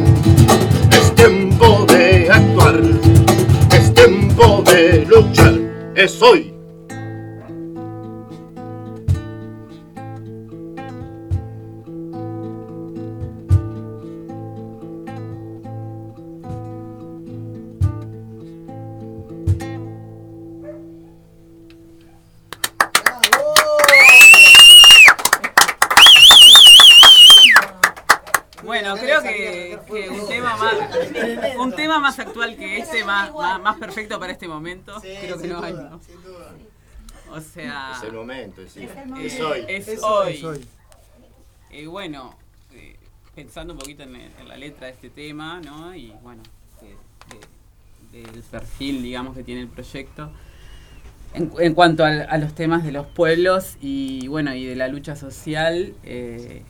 [0.91, 2.81] es tiempo de actuar
[3.73, 5.53] es tiempo de luchar,
[5.95, 6.64] es hoy.
[28.75, 30.75] Bueno, creo que, que un tema más
[31.59, 35.43] un tema más actual que este, más, más, más perfecto para este momento, creo que
[35.43, 35.73] sin no hay.
[35.73, 36.01] duda, ¿no?
[36.03, 36.53] sin duda.
[37.31, 38.77] O sea, Es el momento, es,
[39.41, 39.65] hoy.
[39.69, 40.35] es Es hoy.
[40.35, 40.67] Es hoy.
[41.71, 42.37] Y bueno,
[42.73, 42.97] eh,
[43.35, 45.95] pensando un poquito en, en la letra de este tema, ¿no?
[45.95, 46.43] Y bueno,
[46.81, 50.31] de- de- del perfil, digamos, que tiene el proyecto.
[51.33, 55.17] En, en cuanto a, los temas de los pueblos y bueno, y de la lucha
[55.17, 56.63] social, eh,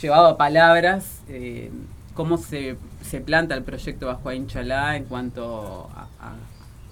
[0.00, 1.70] llevado a palabras, eh,
[2.14, 6.08] cómo se, se planta el proyecto Bajo Inchalá en cuanto a,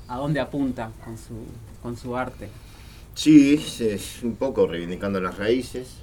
[0.08, 1.46] a- dónde apunta con su,
[1.82, 2.48] con su arte.
[3.14, 5.96] Sí, es- un poco reivindicando las raíces.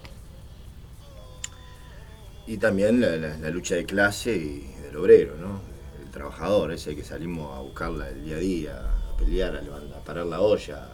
[2.45, 5.59] Y también la lucha de clase y del obrero, ¿no?
[6.01, 8.81] El trabajador, ese que salimos a buscarla el día a día,
[9.13, 10.87] a pelear, a, levantar, a parar la olla.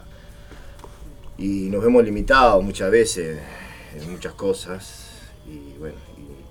[1.38, 3.40] Y nos vemos limitados muchas veces
[3.94, 5.03] en muchas cosas.
[5.46, 5.96] Y bueno,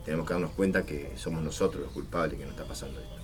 [0.06, 3.16] tenemos que darnos cuenta que somos nosotros los culpables que nos está pasando esto.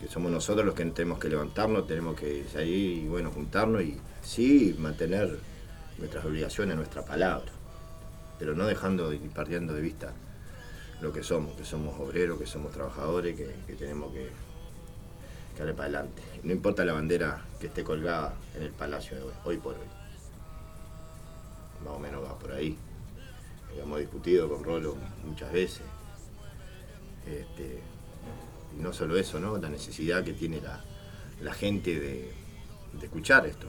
[0.00, 4.00] Que somos nosotros los que tenemos que levantarnos, tenemos que salir y bueno, juntarnos y
[4.22, 5.38] sí mantener
[5.98, 7.52] nuestras obligaciones, nuestra palabra.
[8.38, 10.12] Pero no dejando y perdiendo de vista
[11.00, 14.30] lo que somos, que somos obreros, que somos trabajadores, que, que tenemos que,
[15.54, 16.22] que darle para adelante.
[16.42, 19.86] No importa la bandera que esté colgada en el palacio de hoy, hoy por hoy.
[21.84, 22.78] Más o menos va por ahí.
[23.82, 25.82] Hemos discutido con Rolo muchas veces.
[27.26, 27.80] Este,
[28.76, 29.56] y no solo eso, ¿no?
[29.58, 30.82] La necesidad que tiene la,
[31.42, 32.32] la gente de,
[32.98, 33.66] de escuchar esto.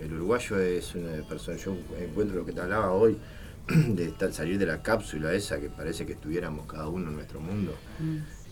[0.00, 3.18] El uruguayo es una persona, yo encuentro lo que te hablaba hoy,
[3.68, 7.74] de salir de la cápsula esa que parece que estuviéramos cada uno en nuestro mundo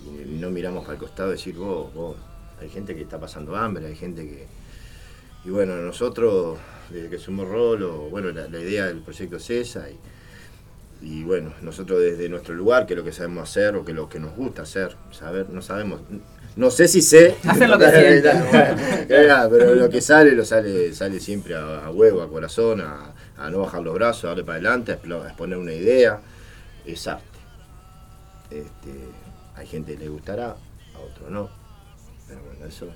[0.04, 2.16] y no miramos para el costado y decir, vos, vos,
[2.60, 4.46] hay gente que está pasando hambre, hay gente que...
[5.44, 6.58] Y bueno, nosotros,
[6.90, 9.98] desde que somos Rolo, bueno, la, la idea del proyecto es esa y,
[11.00, 14.08] y bueno, nosotros desde nuestro lugar, que es lo que sabemos hacer o que lo
[14.08, 16.00] que nos gusta hacer, saber, no sabemos,
[16.56, 17.36] no sé si sé.
[17.46, 18.20] Hacer lo que.
[19.08, 23.14] Bueno, pero lo que sale, lo sale, sale siempre a, a huevo, a corazón, a,
[23.36, 26.20] a no bajar los brazos, a darle para adelante, a exponer una idea,
[26.84, 27.24] es arte.
[28.50, 28.90] Este,
[29.54, 30.56] hay gente que le gustará,
[30.94, 31.48] a otro no.
[32.26, 32.88] Pero bueno, eso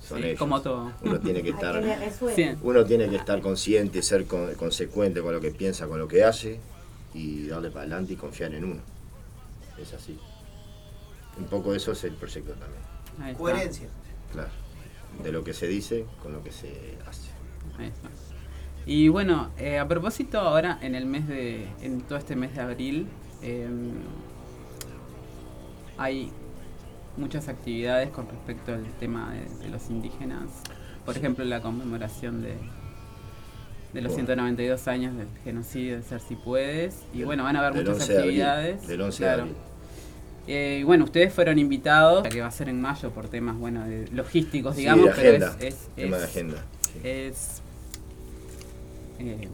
[0.00, 0.38] son Sí, ellos.
[0.38, 0.92] como todo.
[1.02, 5.40] Uno tiene que estar, que uno tiene que estar consciente, ser con- consecuente con lo
[5.40, 6.58] que piensa, con lo que hace
[7.14, 8.80] y darle para adelante y confiar en uno.
[9.80, 10.18] Es así.
[11.38, 13.36] Un poco eso es el proyecto también.
[13.36, 13.88] Coherencia.
[14.32, 14.50] claro.
[15.22, 17.30] De lo que se dice con lo que se hace.
[17.78, 18.08] Ahí está.
[18.86, 22.60] Y bueno, eh, a propósito ahora en el mes de, en todo este mes de
[22.62, 23.06] abril,
[23.42, 23.68] eh,
[25.98, 26.30] hay
[27.20, 30.48] muchas actividades con respecto al tema de, de los indígenas.
[31.04, 32.48] Por ejemplo, la conmemoración de,
[33.92, 34.26] de los Bueno.
[34.28, 36.96] 192 años del genocidio de Ser Si Puedes.
[37.12, 38.86] Y Del- bueno, van a haber muchas 11 de abril, actividades.
[38.88, 39.42] del 11 de claro.
[39.42, 39.56] abril.
[40.46, 43.86] Eh, y bueno, ustedes fueron invitados, que va a ser en mayo por temas bueno,
[43.86, 46.64] de logísticos, Sí, digamos, de pero agenda, es, es, tema de agenda.
[47.04, 47.62] es,
[49.20, 49.48] eh,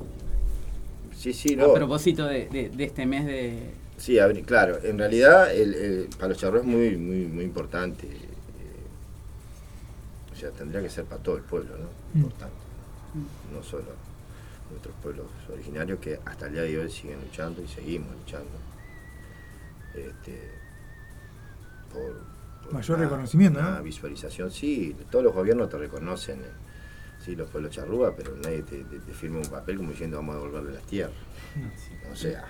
[1.16, 1.74] Sí, sí, a no.
[1.74, 3.70] propósito de, de- de este mes de...
[4.06, 4.78] Sí, abril, claro.
[4.84, 8.06] En realidad, el, el Palo Charro es muy, muy, muy importante.
[8.06, 8.20] eh,
[10.32, 11.88] o sea, tendría que ser para todo el pueblo, ¿no?
[12.14, 12.18] Mm.
[12.22, 12.54] Importante.
[13.52, 13.86] No solo
[14.70, 18.50] nuestros pueblos originarios que hasta el día de hoy siguen luchando y seguimos luchando.
[19.94, 20.50] Este,
[21.92, 22.22] por,
[22.62, 23.82] por Mayor una- reconocimiento, una ¿no?
[23.82, 24.94] visualización, sí.
[25.10, 26.44] Todos los gobiernos te reconocen, eh,
[27.26, 30.36] sí, los pueblos charrúa, pero nadie te, te- te firma un papel como diciendo vamos
[30.36, 31.14] a devolverle las tierras.
[32.12, 32.44] O sea,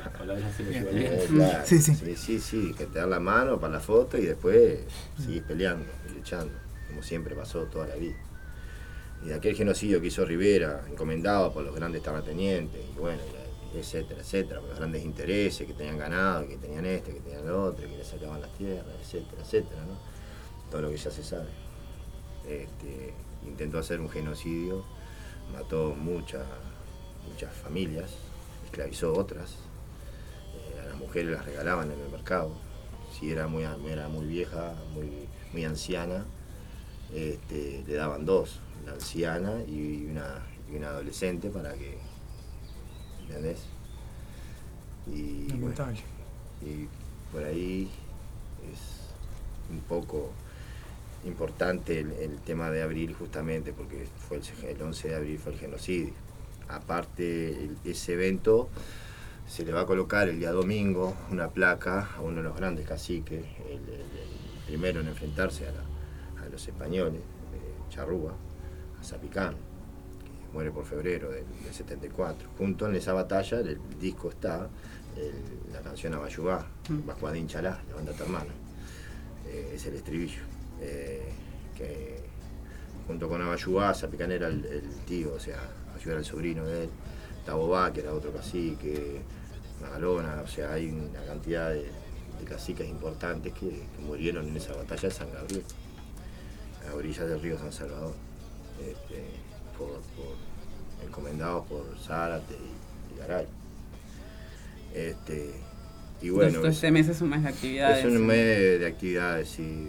[0.61, 1.95] eh, claro, Sí, sí.
[1.95, 4.81] sí, sí, sí, que te dan la mano para la foto y después
[5.19, 6.53] sigues peleando y luchando,
[6.89, 8.17] como siempre pasó toda la vida.
[9.25, 13.23] Y de aquel genocidio que hizo Rivera, encomendado por los grandes terratenientes, y bueno,
[13.75, 17.65] etcétera, etcétera, por los grandes intereses que tenían ganado, que tenían este, que tenían lo
[17.65, 19.99] otro, que le sacaban las tierras, etcétera, etcétera, ¿no?
[20.71, 21.49] Todo lo que ya se sabe.
[22.47, 23.13] Este,
[23.47, 24.85] intentó hacer un genocidio,
[25.53, 26.45] mató muchas
[27.29, 28.11] muchas familias,
[28.65, 29.57] esclavizó otras,
[30.55, 32.53] eh, a las mujeres las regalaban en el mercado,
[33.13, 36.25] si era muy, era muy vieja, muy, muy anciana,
[37.15, 41.99] este, le daban dos, una anciana y una, y una adolescente para que,
[43.23, 43.59] ¿entendés?
[45.07, 45.75] Y, bueno,
[46.63, 46.89] y
[47.33, 47.89] por ahí
[48.73, 50.31] es un poco
[51.27, 54.45] importante el, el tema de abril justamente porque fue el,
[54.77, 56.13] el 11 de abril fue el genocidio.
[56.69, 58.69] Aparte, el- ese evento
[59.49, 62.87] se le va a colocar el día domingo una placa a uno de los grandes
[62.87, 63.81] caciques, el,
[64.67, 68.33] primero en enfrentarse a, la- a los españoles, eh, Charrúa,
[69.01, 72.49] a Zapicán, que muere por febrero del, del 74.
[72.59, 74.69] Junto en esa batalla, el, disco está
[75.73, 76.67] la canción Abayubá,
[77.07, 78.51] Bascuadín Chalá, levántate hermano.
[79.47, 80.41] Eh, es el estribillo.
[80.81, 81.23] Eh,
[81.77, 82.21] que
[83.07, 85.57] junto con Abayubá, Zapicán era el, el tío, o sea,
[85.91, 86.91] Abayubá era el sobrino de él,
[87.45, 89.21] Tabobá, que era otro cacique,
[89.81, 94.75] Magalona, o sea, hay una cantidad de, de caciques importantes que, que murieron en esa
[94.75, 95.63] batalla de San Gabriel,
[96.91, 98.15] a orillas del río San Salvador,
[98.81, 99.23] este,
[99.79, 100.37] por, por-
[101.07, 103.47] encomendados por Zárate y, y Garay.
[104.95, 105.53] Este,
[106.23, 107.99] y bueno, Entonces, este mes es un mes de actividades.
[108.05, 109.89] es un mes de actividades, sí.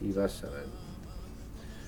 [0.00, 0.64] Sí, vas a ver.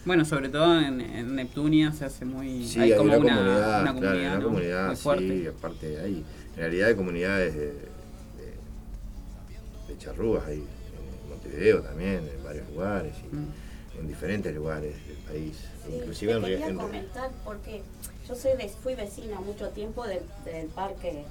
[0.05, 2.65] Bueno, sobre todo en, en Neptunia se hace muy...
[2.67, 4.45] Sí, hay hay como una, una, comunidad, una claro, comunidad, una ¿no?
[4.47, 5.29] comunidad, muy fuerte.
[5.41, 7.79] sí, aparte hay, en realidad hay comunidades de, de,
[9.89, 14.01] de charrúas ahí, en Montevideo también, en varios lugares, y Mm.
[14.01, 15.57] en diferentes lugares del país,
[15.87, 17.83] Sí, inclusive te en, Río- quería en- comentar porque
[18.29, 21.25] yo soy ve- fui vecina mucho tiempo del, del parque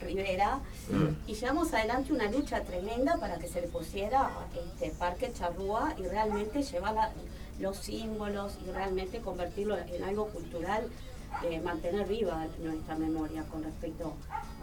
[0.00, 1.06] Rivera Mm.
[1.30, 4.30] y llevamos adelante una lucha tremenda para que se le pusiera
[4.76, 7.12] este parque charrúa y realmente llevar la-
[7.58, 10.88] los símbolos y realmente convertirlo en algo cultural,
[11.44, 14.12] eh, mantener viva nuestra memoria con respecto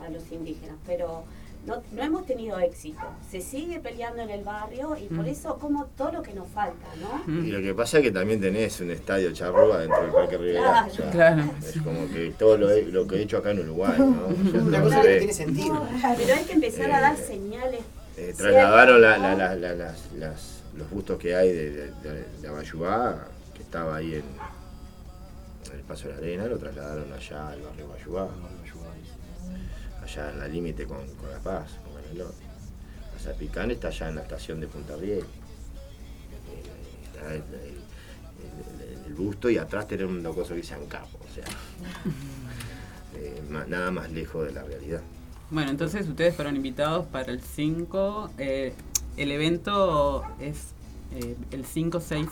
[0.04, 0.78] a los indígenas.
[0.86, 1.24] Pero
[1.66, 3.00] no, no hemos tenido éxito.
[3.32, 5.30] Se sigue peleando en el barrio y por Mm.
[5.30, 7.34] eso como todo lo que nos falta, ¿no?
[7.44, 10.86] Y lo que pasa es que también tenés un estadio charrúa dentro del Parque Rivera.
[10.86, 11.44] o sea, Claro.
[11.66, 14.28] Es como que todo lo, lo que he hecho acá en Uruguay, ¿no?
[14.28, 15.88] O sea, Una no cosa que tiene sentido.
[16.18, 17.82] Pero hay que empezar a dar Eh, señales.
[18.18, 19.24] Eh, trasladaron la- ¿no?
[19.24, 23.62] la- la- la- las- las- los bustos que hay de, de, de- de Abayubá, que
[23.64, 24.24] estaba ahí en,
[25.72, 28.28] en el Paso de la Arena, lo trasladaron allá al barrio Abayubá,
[30.04, 32.32] allá en la límite con, con La Paz, con Canelón.
[33.16, 35.24] O sea, Picán está allá en la estación de Punta Riel.
[37.14, 37.84] Está el, el-
[38.92, 41.44] el- el busto y atrás tenés una cosa que dice Ancapo, o sea,
[43.16, 45.02] eh, nada más lejos de la realidad.
[45.52, 48.32] Bueno, entonces ustedes fueron invitados para el 5.
[48.38, 48.74] eh,
[49.18, 50.58] el evento es
[51.16, 52.28] eh, el 5, 6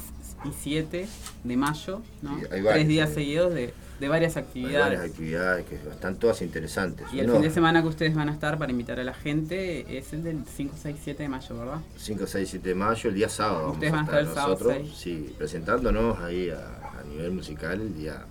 [0.46, 1.08] y 7
[1.44, 2.40] de mayo, ¿no?
[2.40, 3.16] Sí, hay Tres días sí.
[3.16, 4.80] seguidos de, de varias actividades.
[4.98, 7.06] varias actividades que están todas interesantes.
[7.14, 9.98] Y el fin de semana que ustedes van a estar para invitar a la gente
[9.98, 11.80] es el del 5, 6, 7 de mayo, ¿verdad?
[11.98, 13.72] 5, 6, 7 de mayo, el día sábado.
[13.72, 14.94] Ustedes van a estar estar el sábado nosotros, 6.
[14.98, 18.26] sí, presentándonos ahí a, a nivel musical el día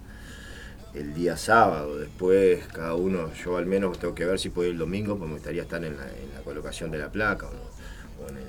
[0.93, 1.97] el día sábado.
[1.99, 5.29] Después cada uno, yo al menos tengo que ver si puedo ir el domingo, porque
[5.29, 8.37] me gustaría estar en la, en la colocación de la placa o, no- o en
[8.39, 8.45] el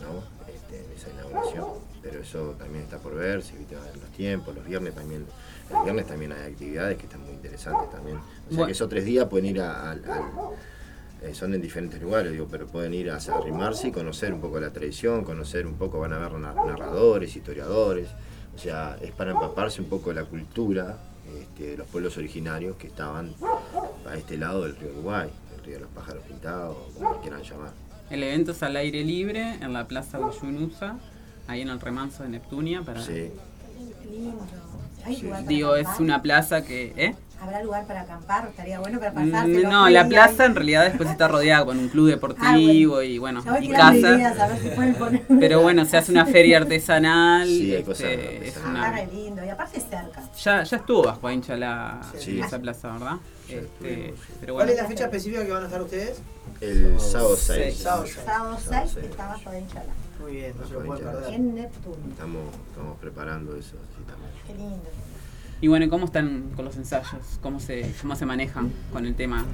[0.00, 0.22] ¿no?
[0.54, 1.90] Este, en esa inauguración.
[2.02, 5.26] Pero eso también está por ver, si viste los tiempos, los viernes también,
[5.70, 8.16] el viernes también hay actividades que están muy interesantes también.
[8.16, 8.66] O sea Bueno.
[8.66, 9.96] que esos tres días pueden ir a-
[11.22, 14.58] eh, son en diferentes lugares, digo, pero pueden ir a arrimarse y conocer un poco
[14.58, 18.08] la tradición, conocer un poco, van a ver na- narradores, historiadores,
[18.54, 20.98] o sea, es para empaparse un poco de la cultura
[21.38, 23.32] este, de los pueblos originarios que estaban
[24.08, 27.70] a este lado del río Uruguay, el río de los pájaros pintados, como quieran llamar.
[28.10, 30.96] El evento es al aire libre en la plaza Uyunusa,
[31.46, 32.82] ahí en el remanso de Neptunia.
[32.82, 33.00] Para...
[33.02, 33.30] Sí.
[34.10, 34.44] Lindo.
[35.10, 35.46] ¿Hay Sí.
[35.46, 36.92] Digo, es una plaza que...
[36.96, 37.14] ¿eh?
[37.42, 38.48] ¿Habrá lugar para acampar?
[38.48, 39.62] Estaría bueno para Mm, pasarse.
[39.62, 43.52] No, la plaza en realidad después está rodeada con un club deportivo y bueno, Ya
[43.52, 43.94] voy y casas.
[43.96, 44.68] ideas, a ver si.
[45.40, 47.46] Pero bueno, se hace una feria artesanal.
[47.48, 49.42] Sí, hay este, cosas es Está una- re lindo.
[49.42, 50.22] Y aparte es cerca.
[50.38, 52.38] ya, ya estuvo Vasco Inchala Sí.
[52.38, 53.16] en esa plaza, ¿verdad?
[53.48, 54.14] Este, sí.
[54.40, 56.20] pero ¿Cuál bueno, es la fecha específica que van a estar ustedes?
[56.60, 57.58] El sábado Seis.
[57.74, 57.78] 6.
[57.78, 58.18] Sábado seis.
[58.22, 59.06] Sábado Sábado 6 seis.
[59.12, 59.92] está bajo de Inchala.
[60.20, 61.34] Muy bien, no se lo pueden perder.
[61.34, 61.96] En Neptuno.
[62.10, 64.30] Estamos, estamos preparando eso sí, también.
[64.46, 64.88] Qué lindo.
[65.60, 67.38] y bueno, ¿y ¿cómo están con los ensayos?
[67.42, 69.44] ¿Cómo se, cómo se manejan con el tema?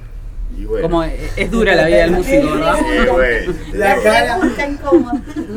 [0.57, 2.77] Y bueno, ¿Cómo es, es dura la vida del músico, verdad?
[2.89, 4.39] eh, bueno, La cara.
[4.81, 5.11] Como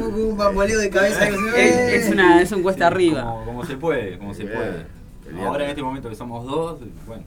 [0.09, 1.29] un bamboleo de cabeza.
[1.29, 3.23] que se Es, es una, es un cuesta arriba.
[3.23, 4.87] Como, como se puede, como se Bien, puede.
[5.33, 5.47] bien.
[5.47, 7.23] Ahora en este momento que somos dos, bueno,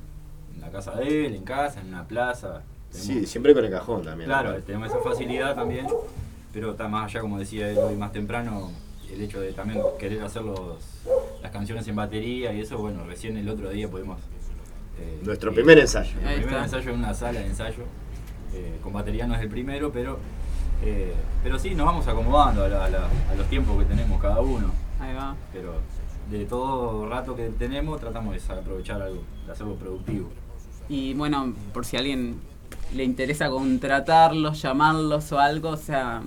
[0.55, 2.61] en la casa de él, en casa, en una plaza.
[2.89, 4.27] Sí, siempre con el cajón también.
[4.29, 5.87] Claro, tenemos esa facilidad también,
[6.53, 8.71] pero está más allá, como decía él hoy más temprano,
[9.11, 10.77] el hecho de también querer hacer los,
[11.41, 14.19] las canciones en batería y eso, bueno, recién el otro día pudimos...
[14.99, 16.11] eh, Nuestro eh, primer ensayo.
[16.19, 16.63] El primer está.
[16.63, 17.83] ensayo en una sala de ensayo,
[18.53, 20.19] eh, con batería no es el primero, pero,
[20.83, 24.21] eh, pero sí, nos vamos acomodando a, la- a la- a los tiempos que tenemos
[24.21, 25.35] cada uno, Ahí va.
[25.51, 25.73] pero
[26.31, 30.29] de todo rato que tenemos tratamos de aprovechar algo, de hacerlo productivo.
[30.89, 32.39] Y bueno, por si a alguien
[32.95, 36.21] le interesa contratarlos, llamarlos o algo, o sea,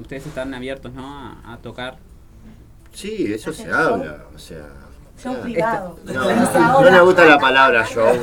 [0.00, 1.06] ustedes están abiertos, ¿no?
[1.06, 1.98] A, a tocar.
[2.92, 4.24] Sí, eso se habla.
[4.34, 4.66] O sea.
[5.22, 5.98] Show privado.
[6.04, 8.06] No, no me gusta la palabra show.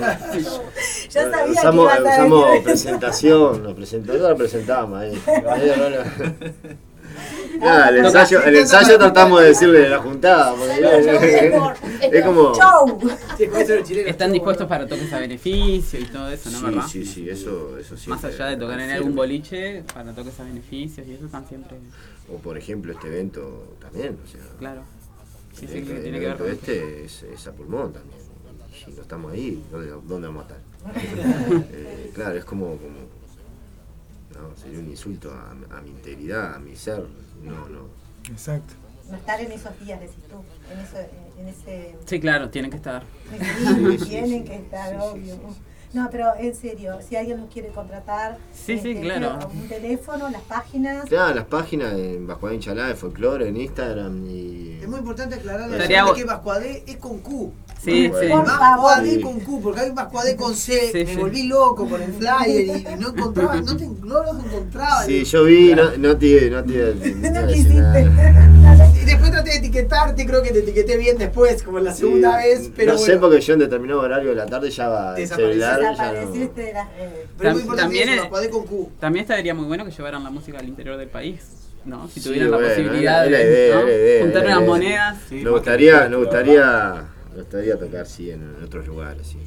[1.10, 5.22] Ya sabía usamos, que usamos presentación, nos presentamos, la presentamos ahí.
[7.60, 10.54] Nada, el ensayo, el ensayo tratamos de decirle de la juntada,
[12.02, 12.54] es como.
[14.06, 16.60] Están dispuestos para toques a beneficio y todo eso, ¿no?
[16.60, 16.88] Sí, ¿Verdad?
[16.88, 18.10] sí, sí, eso, eso sí.
[18.10, 21.78] Más allá de tocar en algún boliche, para toques a beneficios y eso están siempre.
[22.34, 24.42] O por ejemplo este evento también, o sea.
[24.60, 24.82] Claro.
[25.54, 27.94] Sí, sí, el, que el tiene que ver evento con este es, es a pulmón
[27.94, 28.20] también.
[28.86, 30.68] Si no estamos ahí, ¿dónde, dónde vamos a estar?
[31.74, 33.18] Eh, claro, es como, como
[34.38, 37.06] no, sería un insulto a, a mi integridad, a mi ser.
[37.44, 37.88] No, no.
[38.30, 38.74] Exacto.
[39.10, 40.44] No estar en esos días, decís tú.
[40.72, 40.98] En, eso,
[41.40, 41.98] en ese.
[42.06, 43.04] Sí, claro, tienen que estar.
[43.32, 44.44] Sí, sí, tienen sí.
[44.44, 45.56] que estar, Sí, sí, obvio.
[45.94, 49.40] No, pero en serio, si alguien nos quiere contratar, Sí, sí, claro.
[49.54, 51.06] un teléfono, las páginas.
[51.06, 54.80] Claro, las páginas en Vascuadén Chalá de folclore en Instagram y.
[54.82, 57.54] Es muy importante aclararle a la que Vascuadé es con Q.
[57.82, 58.28] Sí, sí.
[58.30, 59.22] Por favor.
[59.22, 60.90] Con Q, porque hay Vascuadé con C.
[60.92, 61.16] Sí, me sí.
[61.16, 65.04] volví loco con el flyer y, y no encontraba, no, te, no los encontraba.
[65.04, 66.50] Sí, yo vi, no, no te.
[66.50, 66.96] No, te,
[67.32, 68.10] no quisiste.
[69.02, 72.48] Y después traté de etiquetarte, creo que te etiqueté bien después, como la segunda Sí,
[72.48, 75.28] vez, pero no sé porque yo en determinado horario de la tarde ya va el
[75.28, 75.77] celular.
[75.82, 77.28] Ya no- Desapareciste de las redes.
[77.38, 78.92] Pero es muy Tam- importante también eso, es- Vascuadé con Q.
[79.00, 81.42] También estaría muy bueno que llevaran la música al interior del país,
[81.86, 82.08] ¿no?
[82.08, 83.84] Si Sí, tuvieran la bueno, posibilidad la de idea, ¿no?
[83.86, 85.18] la idea, juntar la unas monedas.
[85.30, 89.38] Sí, Me más gustaría, gustaría, me gustaría tocar sí en, en otros lugares, sí.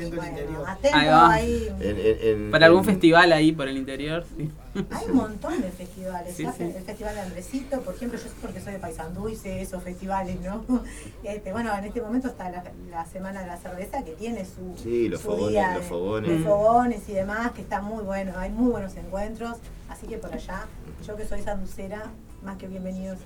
[0.00, 0.64] Atento al Bueno, interior.
[0.68, 1.32] atento Ahí va.
[1.32, 1.68] ahí.
[1.80, 4.50] En, en- en- Para algún en- festival ahí por el interior, sí.
[4.90, 6.34] Hay un montón de festivales.
[6.34, 6.62] Sí, sí.
[6.62, 9.82] El Festival de Andresito, por ejemplo, yo sé porque soy de Paysandú y sé esos
[9.82, 10.64] festivales, ¿no?
[11.24, 14.76] Este, bueno, en este momento está la, la Semana de la Cerveza que tiene su,
[14.80, 16.30] Sí, los su fogones, día los de- fogones.
[16.30, 18.32] de fogones y demás, que está muy bueno.
[18.36, 19.56] Hay muy buenos encuentros.
[19.88, 20.66] Así que por allá,
[21.06, 22.04] yo que soy sanducera,
[22.42, 23.18] más que bienvenidos.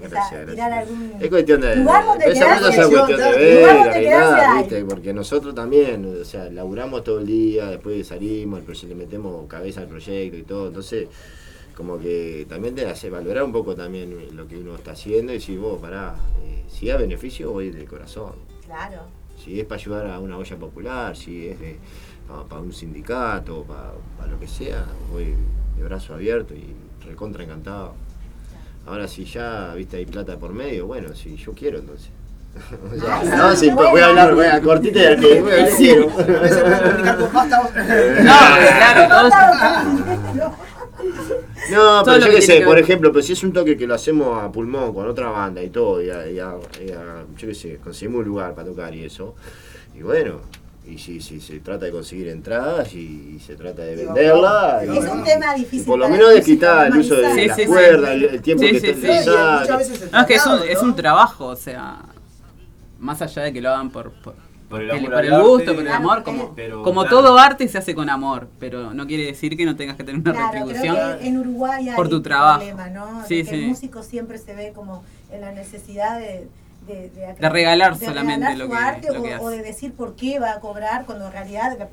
[0.00, 0.72] Gracias, gracias.
[0.72, 1.76] algún Es cuestión de.
[1.76, 4.58] lugar donde esa es cuestión de ver, arreglar.
[4.58, 4.84] ¿viste?
[4.84, 9.88] Porque nosotros también, o sea, laburamos todo el día, después salimos, le metemos cabeza al
[9.88, 10.68] proyecto y todo.
[10.68, 11.08] Entonces,
[11.76, 15.36] como que también te hace valorar un poco también lo que uno está haciendo y
[15.36, 18.34] decir, vos, pará, eh, si da beneficio, voy de corazón.
[18.66, 19.02] Claro.
[19.42, 21.78] Si es para ayudar a una olla popular, si es de,
[22.48, 25.34] para, un sindicato, para, lo que sea, voy
[25.76, 26.74] de brazo abierto y
[27.06, 27.94] recontra encantado.
[28.86, 32.08] Ahora si ya viste hay plata por medio, bueno, si yo quiero entonces.
[32.92, 35.52] O sea, Ay, no, sí, si voy a hablar, voy a cortita de que voy
[35.52, 36.08] a quiero.
[37.32, 37.60] Pasta.
[37.62, 39.32] vos- No, claro, todos-
[41.70, 43.94] No, pero yo qué sé, que por ejemplo, pero si es un toque que lo
[43.94, 46.54] hacemos a pulmón con otra banda y todo, y, a- y a-
[46.84, 49.34] y a- yo qué sé, conseguimos un lugar para tocar y eso,
[49.94, 50.40] y bueno,
[50.84, 55.04] y si, si se trata de conseguir entradas y, se trata de venderla, y- Es
[55.08, 55.86] un tema difícil.
[55.86, 57.32] por lo menos de quitar el uso de.
[57.34, 57.68] Sí, las sí, sí.
[57.68, 59.08] cuerdas, el, el tiempo Sí, que sí.
[60.10, 60.34] No, es que
[60.72, 61.98] es un, trabajo, o sea,
[62.98, 64.34] más allá de que lo hagan por, por,
[64.68, 67.02] Por el el, amor por al el arte, gusto, por el amor, como, Pero, como
[67.02, 67.16] claro.
[67.16, 70.20] todo arte se hace con amor, pero no quiere decir que no tengas que tener
[70.20, 70.96] una Claro, retribución.
[70.96, 72.58] creo que en Uruguay hay por tu trabajo.
[72.58, 73.24] problema, ¿no?
[73.26, 73.54] Sí, sí.
[73.54, 76.48] el músico siempre se ve como en la necesidad de,
[76.86, 79.44] de, de, De regalar de solamente regalar lo su que- arte lo o, que hace.
[79.44, 81.88] o de decir por qué va a cobrar cuando en realidad la,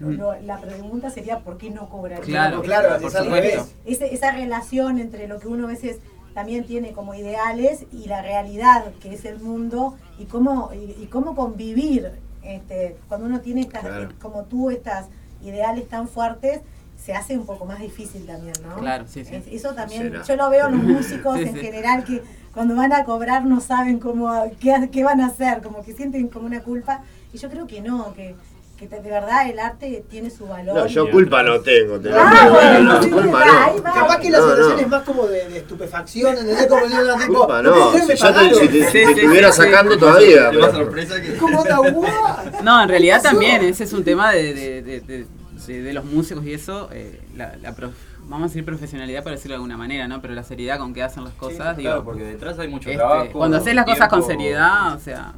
[0.00, 0.12] lo- Mm.
[0.18, 3.66] lo- la pregunta sería por qué no cobrar Claro, claro, por supuesto.
[3.84, 5.98] esa relación entre lo que uno a veces
[6.34, 11.06] también tiene como ideales y la realidad que es el mundo y cómo y, y
[11.06, 12.10] cómo convivir
[12.42, 14.08] este, cuando uno tiene estas Claro.
[14.20, 15.06] como tú estas
[15.42, 16.60] ideales tan fuertes
[17.04, 18.76] se hace un poco más difícil también, ¿no?
[18.76, 19.34] Claro, sí, sí.
[19.34, 20.22] Es- Eso también, Será.
[20.24, 21.60] yo lo veo en los músicos Sí, en sí.
[21.60, 22.22] general que
[22.54, 26.28] cuando van a cobrar no saben cómo qué, qué van a hacer, como que sienten
[26.28, 27.02] como una culpa.
[27.32, 28.34] Y yo creo que no, que,
[28.78, 30.74] que de verdad el arte tiene su valor.
[30.76, 31.98] No, yo y- culpa no tengo.
[32.00, 33.82] Te lo Ah, digo, bueno, no, sí, culpa no.
[33.82, 33.92] va.
[33.92, 34.82] Capaz que la No, situación no.
[34.82, 36.66] es más como de, de estupefacción, ¿entendés?
[36.68, 37.92] Como de una tipo, Culpa ¿por no.
[37.92, 40.50] Si me yo te, si te- si Sí, te sí, estuviera sacando todavía.
[40.50, 41.36] Qué más pero- sorpresa que.
[41.36, 42.60] ¿Cómo onda, what?
[42.62, 45.26] No, en realidad también, ese es un tema de, de, de-
[45.66, 49.36] de- de- los músicos y eso, eh, la, la prof- vamos a decir profesionalidad para
[49.36, 50.20] decirlo de alguna manera, ¿no?
[50.22, 52.98] Pero la seriedad con que hacen las cosas, digo, Claro, porque detrás hay mucho este,
[52.98, 53.28] trabajo.
[53.32, 55.34] cuando haces las cosas con seriedad, o sea,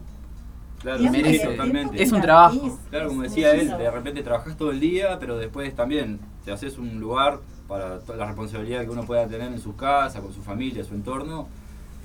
[0.81, 1.47] Claro, sí, merece.
[1.47, 2.03] totalmente.
[2.03, 2.79] Es un trabajo.
[2.91, 6.53] Claro, como es decía él, de repente trabajas todo el día, pero después también te
[6.53, 10.33] haces un lugar para toda la responsabilidad que uno pueda tener en su casa, con
[10.33, 11.49] su familia, su entorno,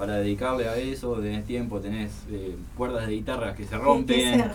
[0.01, 4.45] para dedicarle a eso, tenés tiempo, tenés eh, cuerdas de guitarra que se rompen,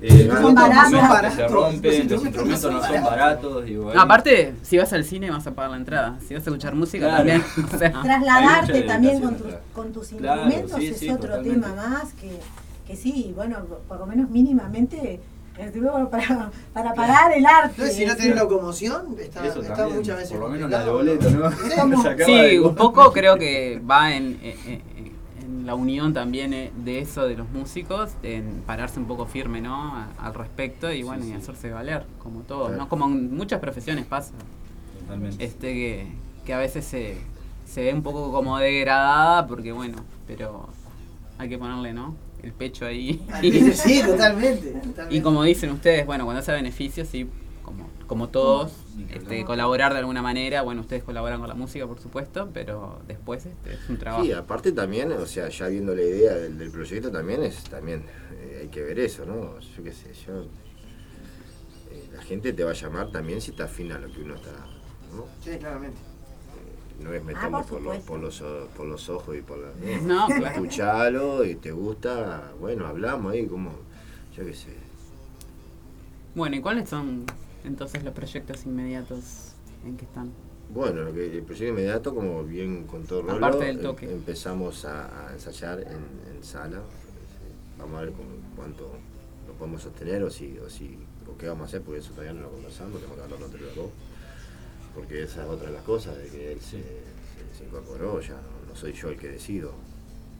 [0.00, 1.20] eh, son baratos.
[1.20, 4.90] que se Los rompen, los instrumentos no son baratos, digo, ahí- no, aparte, si vas
[4.94, 7.16] al cine vas a pagar la entrada, si vas a escuchar música Claro.
[7.18, 7.42] también,
[7.74, 11.26] o sea, Hay Trasladarte también con tus, con tus Claro, instrumentos sí, es sí, otro
[11.26, 11.50] totalmente.
[11.68, 12.40] tema más que,
[12.86, 15.20] que sí, bueno, por lo menos mínimamente
[16.10, 17.82] para, para pagar el arte.
[17.82, 20.84] No, si no tenés locomoción, está, Eso está también, muchas veces por lo menos la
[20.84, 21.50] de boleto, ¿no?
[22.26, 25.14] Sí, un poco creo que va en, en-
[25.64, 29.94] la unión también eh, de eso de los músicos, en pararse un poco firme, ¿no?
[30.18, 32.86] Al respecto y bueno, y hacerse valer, como todos, ¿no?
[32.88, 34.32] Como en muchas profesiones pasa,
[35.00, 35.42] Totalmente.
[35.42, 36.06] este que,
[36.44, 37.16] que a veces se,
[37.66, 39.96] se ve un poco como degradada porque bueno,
[40.26, 40.68] pero
[41.38, 42.14] hay que ponerle, ¿no?
[42.44, 43.20] El pecho ahí.
[43.74, 44.70] Sí, totalmente.
[44.72, 45.14] totalmente.
[45.16, 47.26] Y como dicen ustedes, bueno, cuando hace beneficio, sí,
[47.62, 48.72] como, como todos,
[49.10, 53.46] este, colaborar de alguna manera, bueno, ustedes colaboran con la música, por supuesto, pero después
[53.46, 54.24] este, es un trabajo.
[54.24, 58.04] Sí, aparte también, o sea, ya viendo la idea del, del proyecto también es también
[58.40, 59.58] eh, hay que ver eso, ¿no?
[59.60, 63.90] Yo qué sé, yo eh, la gente te va a llamar también si está afín
[63.92, 64.50] a lo que uno está,
[65.16, 65.26] ¿no?
[65.42, 65.98] Sí, claramente.
[67.04, 69.68] No es Ah, metamos por por, por, los, o- por los ojos y por la...
[70.02, 70.46] No, claro.
[70.46, 73.72] Escuchalo y te gusta, bueno, hablamos ahí como,
[74.36, 74.70] yo qué sé.
[76.34, 77.26] Bueno, ¿y cuáles son
[77.64, 79.52] entonces los proyectos inmediatos
[79.84, 80.30] en que están?
[80.70, 84.10] Bueno, lo que, el proyecto inmediato, como bien contó Rolo, Aparte del em- toque.
[84.10, 86.80] empezamos a, a ensayar en, en sala.
[87.78, 88.90] Vamos a ver cómo- cuánto
[89.46, 90.96] lo podemos sostener o si, o si
[91.32, 93.60] o qué vamos a hacer, porque eso todavía no lo conversamos, tenemos que hablarlo entre
[93.60, 93.86] los dos.
[94.94, 98.34] Porque esa es otra de las cosas, de que él se, se- se incorporó, ya
[98.34, 99.72] no, no soy yo el que decido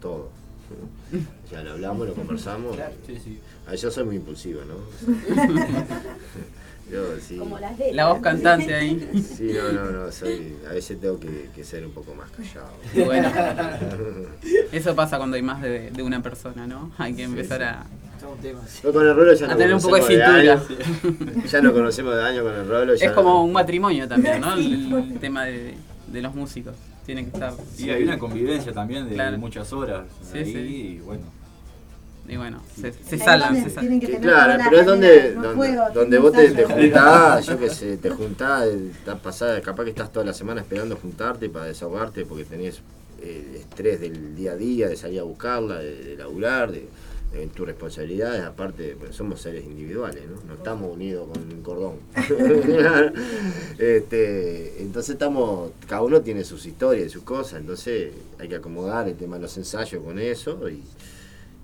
[0.00, 0.30] todo.
[1.52, 2.74] Ya lo hablamos, lo conversamos.
[3.06, 3.38] Sí, sí.
[3.66, 4.74] Ah, yo soy muy impulsivo, ¿no?
[6.90, 7.36] yo sí.
[7.36, 7.94] Como las letras.
[7.94, 9.24] La voz cantante ahí.
[9.36, 12.70] Sí, no, no, no, soy, a veces tengo que, que ser un poco más callado.
[12.94, 13.30] Y bueno,
[14.72, 16.92] eso pasa cuando hay más de, de una persona, ¿no?
[16.98, 17.86] Hay que empezar a...
[18.42, 18.80] Temas.
[18.82, 20.52] Con el rolo ya A no tener un poco de conocemos cintura.
[21.32, 21.44] años.
[21.52, 22.94] Ya nos conocemos de años con el rolo.
[22.94, 24.54] ya Es no- como un matrimonio también, ¿no?
[24.56, 25.74] El, el tema de,
[26.08, 26.74] de los músicos.
[27.06, 27.52] Tienen que estar...
[27.74, 29.38] Sí, hay una convivencia también de Claro.
[29.38, 30.06] muchas horas.
[30.32, 30.58] Sí, ahí, sí.
[30.58, 31.22] Y bueno,
[32.26, 33.18] Y bueno, se, se se
[34.00, 37.46] que tener claro, pero es donde, no donde, puedo, donde tengo vos te, te juntás,
[37.46, 40.96] yo qué sé, te juntás, eh, estás pasada, capaz que estás toda la semana esperando
[40.96, 42.80] juntarte para desahogarte porque tenés
[43.20, 46.88] eh, el estrés del día a día, de salir a buscarla, de, de laburar, de,
[47.34, 50.40] de tus responsabilidades, aparte, pues somos seres individuales, ¿no?
[50.46, 51.96] No estamos unidos con un cordón.
[53.78, 59.08] este, entonces estamos, cada uno tiene sus historias y sus cosas, entonces hay que acomodar
[59.08, 60.82] el tema de los ensayos con eso y,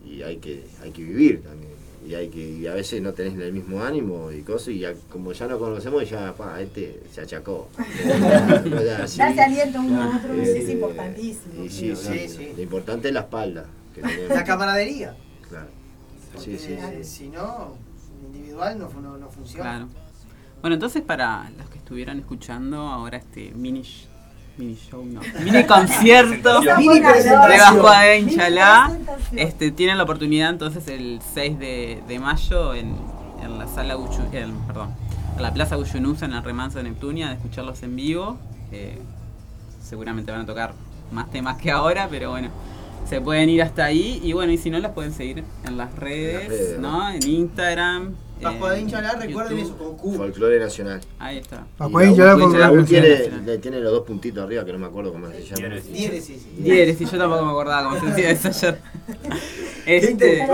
[0.09, 1.73] y hay que hay que vivir también
[2.07, 4.95] y hay que y a veces no tenés el mismo ánimo y cosas y ya,
[5.11, 7.69] como ya no conocemos ya pa, este se achacó
[8.03, 11.63] sea, sí, Darse aliento uno a otro es importantísimo.
[11.65, 12.53] y sí, Sí, sí, sí.
[12.57, 14.01] lo importante es la espalda que.
[14.29, 15.15] La camaradería.
[15.51, 15.67] Claro
[16.39, 17.05] sí sí, Eh, sí.
[17.25, 17.75] Si no,
[18.25, 19.63] individual no, no, no funciona.
[19.71, 19.89] Claro.
[20.63, 23.83] Bueno, entonces para los que estuvieron escuchando ahora este mini,
[24.59, 27.83] mini show, no, mini concierto Mini de presentación.
[27.83, 28.97] Bajo de Inchalá,
[29.37, 32.95] este, tienen la oportunidad entonces el 6 de, de mayo en,
[33.43, 34.91] en la sala Guchu, en- perdón,
[35.37, 38.39] en la Plaza Guyunusa en el Remanso de Neptunia de escucharlos en vivo.
[38.71, 38.99] Eh,
[39.83, 40.75] seguramente van a tocar
[41.11, 42.51] más temas que ahora, pero bueno,
[43.09, 45.95] se pueden ir hasta ahí y bueno, y si no las pueden seguir en las
[45.97, 47.11] redes, redes, ¿no?
[47.11, 49.75] En Instagram, Pascuadín en Chalá, recuerden YouTube.
[49.77, 50.15] eso, con Q.
[50.17, 51.01] Folclore nacional.
[51.19, 51.65] Ahí está.
[51.77, 52.87] Pascuadín Y Chalá, la- Folclore Nacional.
[53.45, 55.75] tiene, tiene los dos puntitos arriba que no me acuerdo cómo se llama.
[55.93, 56.47] Diéresis.
[56.59, 58.79] Diéresis, yo tampoco me acordaba cómo se decía eso ayer.
[59.87, 60.43] Este,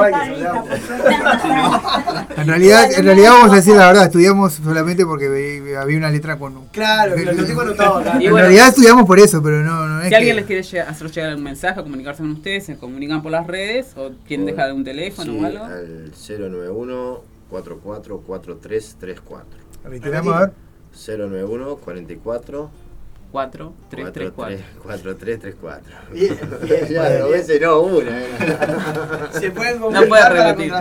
[2.36, 6.38] En realidad, en realidad vamos a decir la verdad, estudiamos solamente porque había una letra
[6.38, 6.66] con un.
[6.68, 10.14] Claro, lo tengo anotado En bueno, realidad estudiamos por eso, pero no, no es si
[10.14, 13.46] alguien les quiere llegar- hacer llegar algún mensaje comunicarse con ustedes, se comunican por las
[13.46, 15.64] redes o quieren dejar algún teléfono Sí, o algo.
[15.64, 19.44] al 091 44 4334.
[19.84, 20.52] Reiteramos, a ver.
[21.18, 22.70] 091 44
[23.32, 24.56] 4, 3, 3, 4.
[24.82, 25.94] 4334.
[26.12, 27.30] Bien, bien, ya, bien, dos bien.
[27.32, 28.24] veces no, una.
[28.24, 29.30] era.
[29.40, 30.72] Se pueden No puede repetir.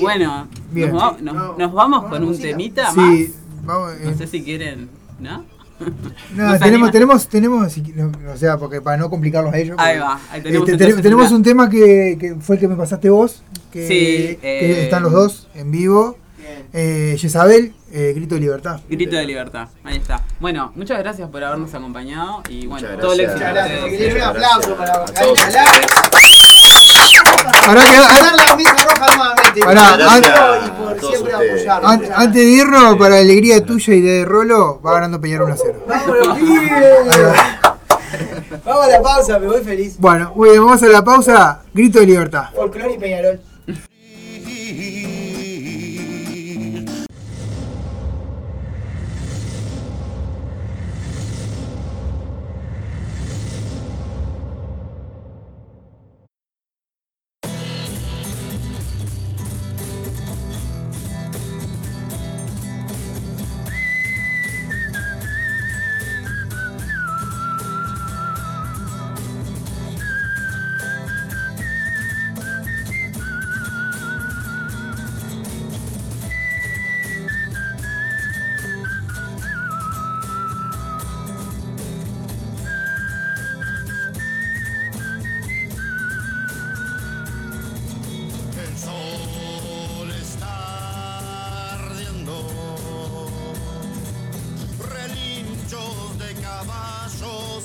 [0.00, 0.92] Bueno, Bien.
[0.92, 2.48] nos, va- nos- nos vamos con un música.
[2.48, 3.64] temita Sí, más.
[3.64, 3.92] vamos.
[3.94, 4.88] eh, No sé si quieren,
[5.20, 5.44] ¿no?
[6.34, 9.76] No, ¿Nos tenemos, tenemos, tenemos, no, o sea, porque para no complicarlos a ellos.
[9.78, 12.60] Ahí porque- va, ahí tenemos Este, te- tenemos una- un tema que, que fue el
[12.60, 13.42] que me pasaste vos,
[13.76, 16.16] que, Sí, que eh, están los dos en vivo.
[16.38, 16.66] Bien.
[16.72, 18.80] Eh, Jezabel, eh, Grito de Libertad.
[18.88, 20.22] Grito de libertad, ahí está.
[20.40, 23.70] Bueno, muchas gracias por habernos acompañado y bueno, Muchas todo el gracias.
[23.84, 24.14] éxito.
[24.14, 24.14] Gracias.
[24.14, 24.92] un aplauso para.
[27.66, 29.60] Ahora que- Ganar la mesa roja nuevamente.
[29.60, 31.68] Gracias y por siempre.
[31.82, 35.56] An- antes de irnos, para alegría tuya y de Rolo, va ganando Peñarol 1 a
[35.56, 35.84] 0.
[35.88, 36.74] Vámonos, bien.
[37.10, 37.78] Ahí va.
[38.64, 39.96] Vamos a la pausa, me voy feliz.
[39.98, 41.62] Bueno, muy bien, vamos a la pausa.
[41.74, 42.44] Grito de Libertad.
[42.54, 43.40] Folclore y Peñarol.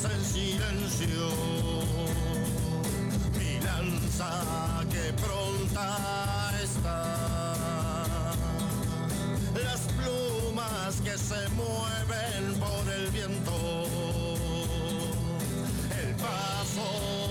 [0.01, 1.29] Caballos en silencio,
[3.37, 8.33] mi lanza que pronta está,
[9.63, 13.85] las plumas que se mueven por el viento,
[16.03, 17.30] el paso